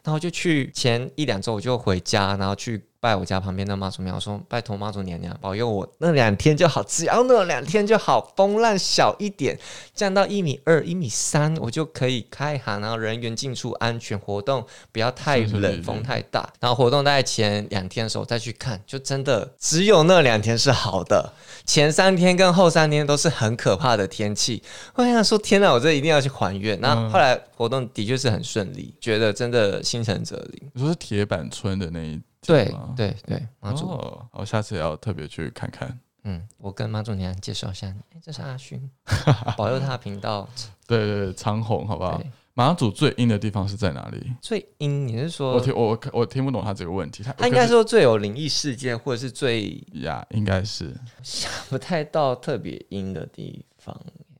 [0.05, 9.55] 然后就去前一两周我就回家，然后去拜我家旁边的妈祖庙，说拜托妈祖娘娘保佑我那两天就好，只要那两天就好，风浪小一点，
[9.93, 16.51] 降到一米二、一米三，我就可以开航，然后人员进出安全，活动不要太冷，风太大。
[16.59, 21.31] 然后活动大概前两天的时候再去看，就真的只有那两天是好的，
[21.63, 24.63] 前三天跟后三天都是很可怕的天气。
[24.95, 26.81] 我想说，天哪，我这一定要去还愿。
[26.81, 30.71] 那嗯后来活动的确是很顺利，觉得真的心诚则灵。
[30.73, 35.99] 你说是铁板村的那一对对对，妈祖，哦，我下次也要特别去看看。
[36.23, 38.89] 嗯，我跟妈祖娘娘介绍一下，哎，这是阿勋，
[39.55, 40.47] 保佑他的频道。
[40.87, 42.17] 对对对，长虹，好不好？
[42.17, 44.33] 对，马祖最阴的地方是在哪里？
[44.41, 53.95] 最阴，你是说我说听我我听不懂他这个问题，他他应该说最有灵异事件，或者是最呀，应该是想不太到特别阴的地方？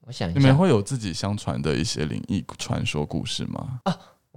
[0.07, 3.81] 我想你们下，会有自己相传的一些灵异传说故事吗？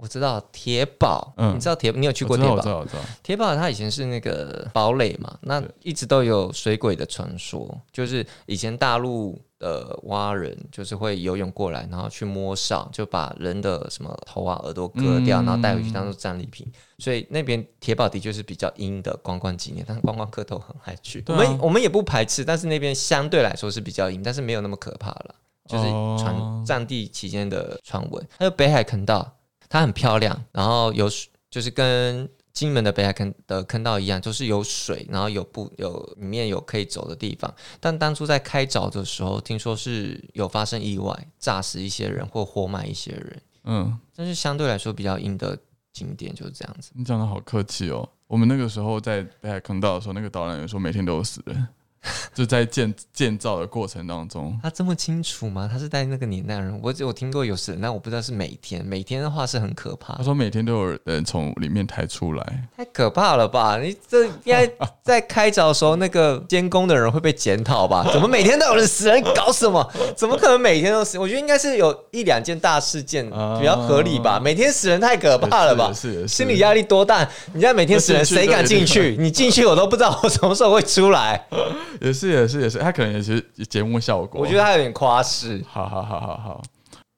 [0.01, 2.67] 我知道铁堡，嗯你知道铁，你有去过铁堡我知？
[2.69, 2.99] 道，我知道。
[3.21, 16.65] 铁堡它以前是那个堡垒嘛，那一直都有水鬼的传说，就是以前大陆的蛙人就是会游泳过来，然后去摸哨，就把人的什么头啊、耳朵割掉，嗯然后带回去当做战利品。
[16.97, 21.19] 所以那边铁堡的确是比较阴的观光景点，但是观光客都很爱去。
[21.19, 25.35] 啊我们我们也不排斥，但是那边相对来说是比较阴，但是没有那么可怕了。
[25.67, 29.31] 就是传哦战地期间的传闻，还有北海坑道，
[29.69, 37.53] 它很漂亮，然后有水，就是跟金门的北海坑的坑道一样，就是有水，然后有不有里面有可以走的地方。
[37.79, 45.57] 但当初在开凿的时候，听说是有发生意外，炸死一些人或活埋一些人，嗯，但是相对来说比较硬的
[45.93, 46.91] 景点就是这样子。
[46.95, 48.09] 你讲的好客气哦。
[48.27, 51.67] 我们那个时候在北海坑道的时候，那个导览员说每天都有死人，
[52.33, 55.69] 就在建建造的过程当中，他这么清楚吗？
[55.71, 58.83] 他是在那个年代人，我只有听过有神，但我不知道是每天。
[58.85, 60.15] 每天的话是很可怕。
[60.15, 63.77] 他说每天都有人从里面抬出来，太可怕了吧？
[63.79, 64.69] 你这应该
[65.03, 68.07] 在开凿的时候，那个监工的人会被检讨吧？
[68.13, 69.21] 怎么每天都有人死人？
[69.35, 69.85] 搞什么？
[70.15, 71.19] 怎么可能每天都死？
[71.19, 73.25] 我觉得应该是有一两件大事件
[73.59, 74.39] 比较合理吧。
[74.39, 75.91] 每天死人太可怕了吧？
[75.93, 77.27] 是心理压力多大？
[77.53, 79.17] 你在每天死人，谁敢进去？
[79.19, 81.45] 你进去我都不知道我什么时候会出来。
[82.01, 84.41] 也是也是也是，他可能也是节目效果。
[84.41, 85.63] 我觉得他有点夸饰。
[85.67, 86.61] 好好好好好，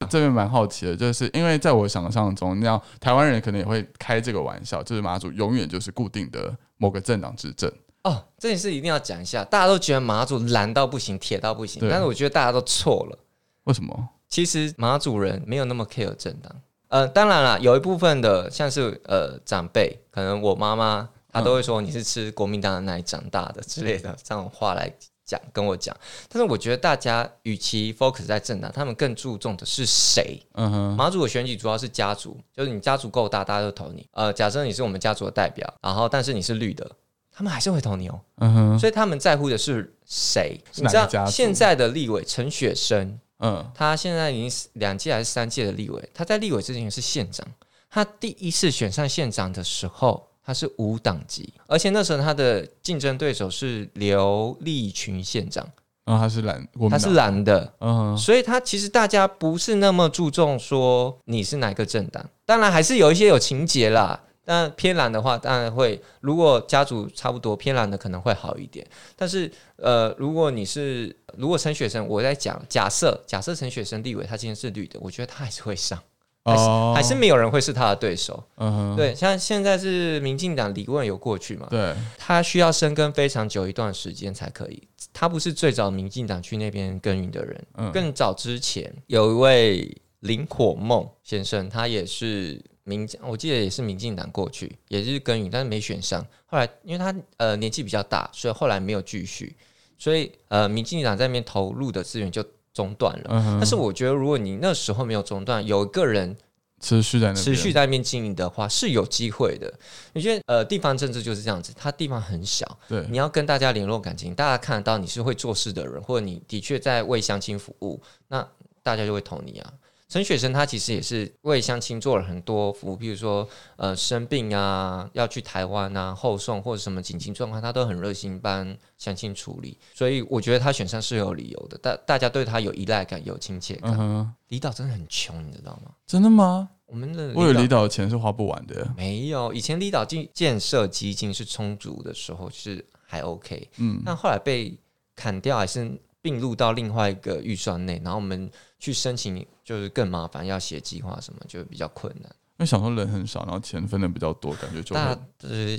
[0.10, 7.72] 这边蛮好奇的，就是因为在我想象中，那样台湾人可能也会开这个玩笑，就是马祖永远就是固定的某个政党执政。
[8.04, 9.44] 哦，这件事一定要讲一下。
[9.44, 13.18] 大家都觉得马祖蓝到不行，铁到不行，但是我觉得大家都错了。
[13.66, 14.10] 为什么？
[14.28, 16.52] 其实马祖人没有那么 care 政党。
[16.88, 21.10] 呃，当然了，有一部分的像是呃长辈，可能我妈妈。
[21.32, 24.92] 他都会说你是吃国民党的奶长大的之类的这种话来
[25.24, 25.96] 讲跟我讲，
[26.28, 30.42] 但是我觉得大家与其 focus 在政党，他们更注重的是谁。
[30.56, 34.06] 嗯哼，马祖的选举主要是家族，就是你家族够大，大家都投你。
[34.12, 36.92] 呃，假设你是我们家族的代表，然后但是你是绿的，
[37.32, 38.20] 他们还是会投你哦。
[38.40, 40.60] 嗯哼，所以他们在乎的是谁？
[40.76, 47.48] 你知道现在的立委陈雪生，嗯，他现在已经两届还是三届的立委，他在立委之前是县长，
[47.90, 50.28] 他第一次选上县长的时候。
[50.44, 55.68] 他是无党籍，而且那时候他的竞争对手是刘立群县长，
[56.06, 68.86] 然后他是蓝，他是蓝的，嗯，所以他其实大家不是那么注重说你是哪个政党，当然还是有一些有情节啦，但偏蓝的话当然会，如果家族差不多偏蓝的可能会好一点，
[69.16, 75.98] 但是呃，如果你是如果陈雪生，我在讲假设假设陈雪生立委他今天是绿的，我觉得他还是会上。
[76.44, 76.64] 还是
[76.96, 78.44] 还是没有人会是他的对手。
[78.58, 81.68] 嗯，对，像现在是民进党李问有过去嘛？
[81.70, 84.88] 对，他需要深耕非常久一段时间才可以。
[85.14, 87.66] 他不是最早民进党去那边耕耘的人。
[87.76, 96.26] 嗯，更早之前有一位林火梦先生，他也是民，我记得也是民进党过去，也是耕耘，但是没选上。
[96.48, 99.56] 后来因为他呃年纪比较大，所以后来没有继续。
[100.00, 102.44] 所以呃，民进党在那边投入的资源就。
[102.74, 106.36] 中断了，但是我觉得，如果你那时候没有中断，有一个人
[106.80, 109.72] 持续在持续在那边经营的话，是有机会的。
[110.14, 118.48] 你觉得，呃，地方政治就是这样子，它地方很小，对，你要跟大家联络感情，大家看得到你是会做事的人，或者你的确在为乡亲服务，那
[118.82, 119.74] 大家就会投你啊。
[120.12, 123.48] 陈雪生他其实也是为相亲做了很多服务，比如说
[123.78, 129.78] 呃生病啊，要去台湾啊后送或者什么紧急状况，他都很热心帮相亲处理。
[129.94, 134.36] 所以我觉得他选上是有理由的，大大家对他有依赖感、有亲切感。
[134.50, 135.94] 离岛真的很穷，你知道吗？
[136.06, 136.70] 真的吗？
[136.88, 138.94] 我们的我有离岛的钱是花不完的。
[138.98, 144.78] 没有，以前离岛建建设基金是充足的时候是还 OK，嗯，但后来被
[145.16, 145.90] 砍掉还是
[146.22, 148.52] 并入到另外一个预算内，然后我们
[148.82, 149.48] 去申请。
[149.64, 152.30] 就是更麻烦，要写计划什么就比较困难。
[152.58, 155.20] 因为想说人很少，然后钱分的比较多，感觉就大家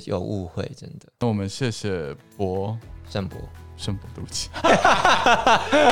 [0.05, 1.05] 有误会，真的。
[1.19, 2.75] 那我们谢谢博
[3.07, 3.37] 盛博
[3.77, 4.49] 盛博，对不起，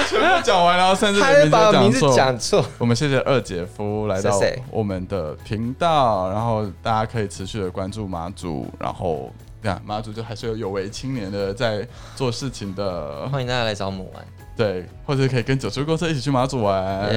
[0.09, 2.65] 全部讲完，然后甚至把名字讲错。
[2.79, 4.39] 我们谢谢二姐夫来到
[4.71, 9.31] 我们的频道，然后大家可以持续的关注马祖，然后
[9.61, 14.25] 看马祖就还是有有为青年的在做事情的，欢迎大家来找我们玩。
[14.61, 17.09] 对，或者可以跟九十路公车一起去马祖玩。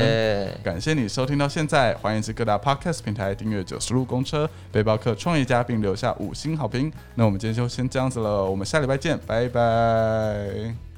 [0.62, 6.90] 感谢你收听到现在，欢迎至各大 podcast 平台订阅九十路公车背包客创业家，并留下五星好评。
[7.14, 10.93] 那我们今天就先这样子了，我们下礼拜见，拜拜。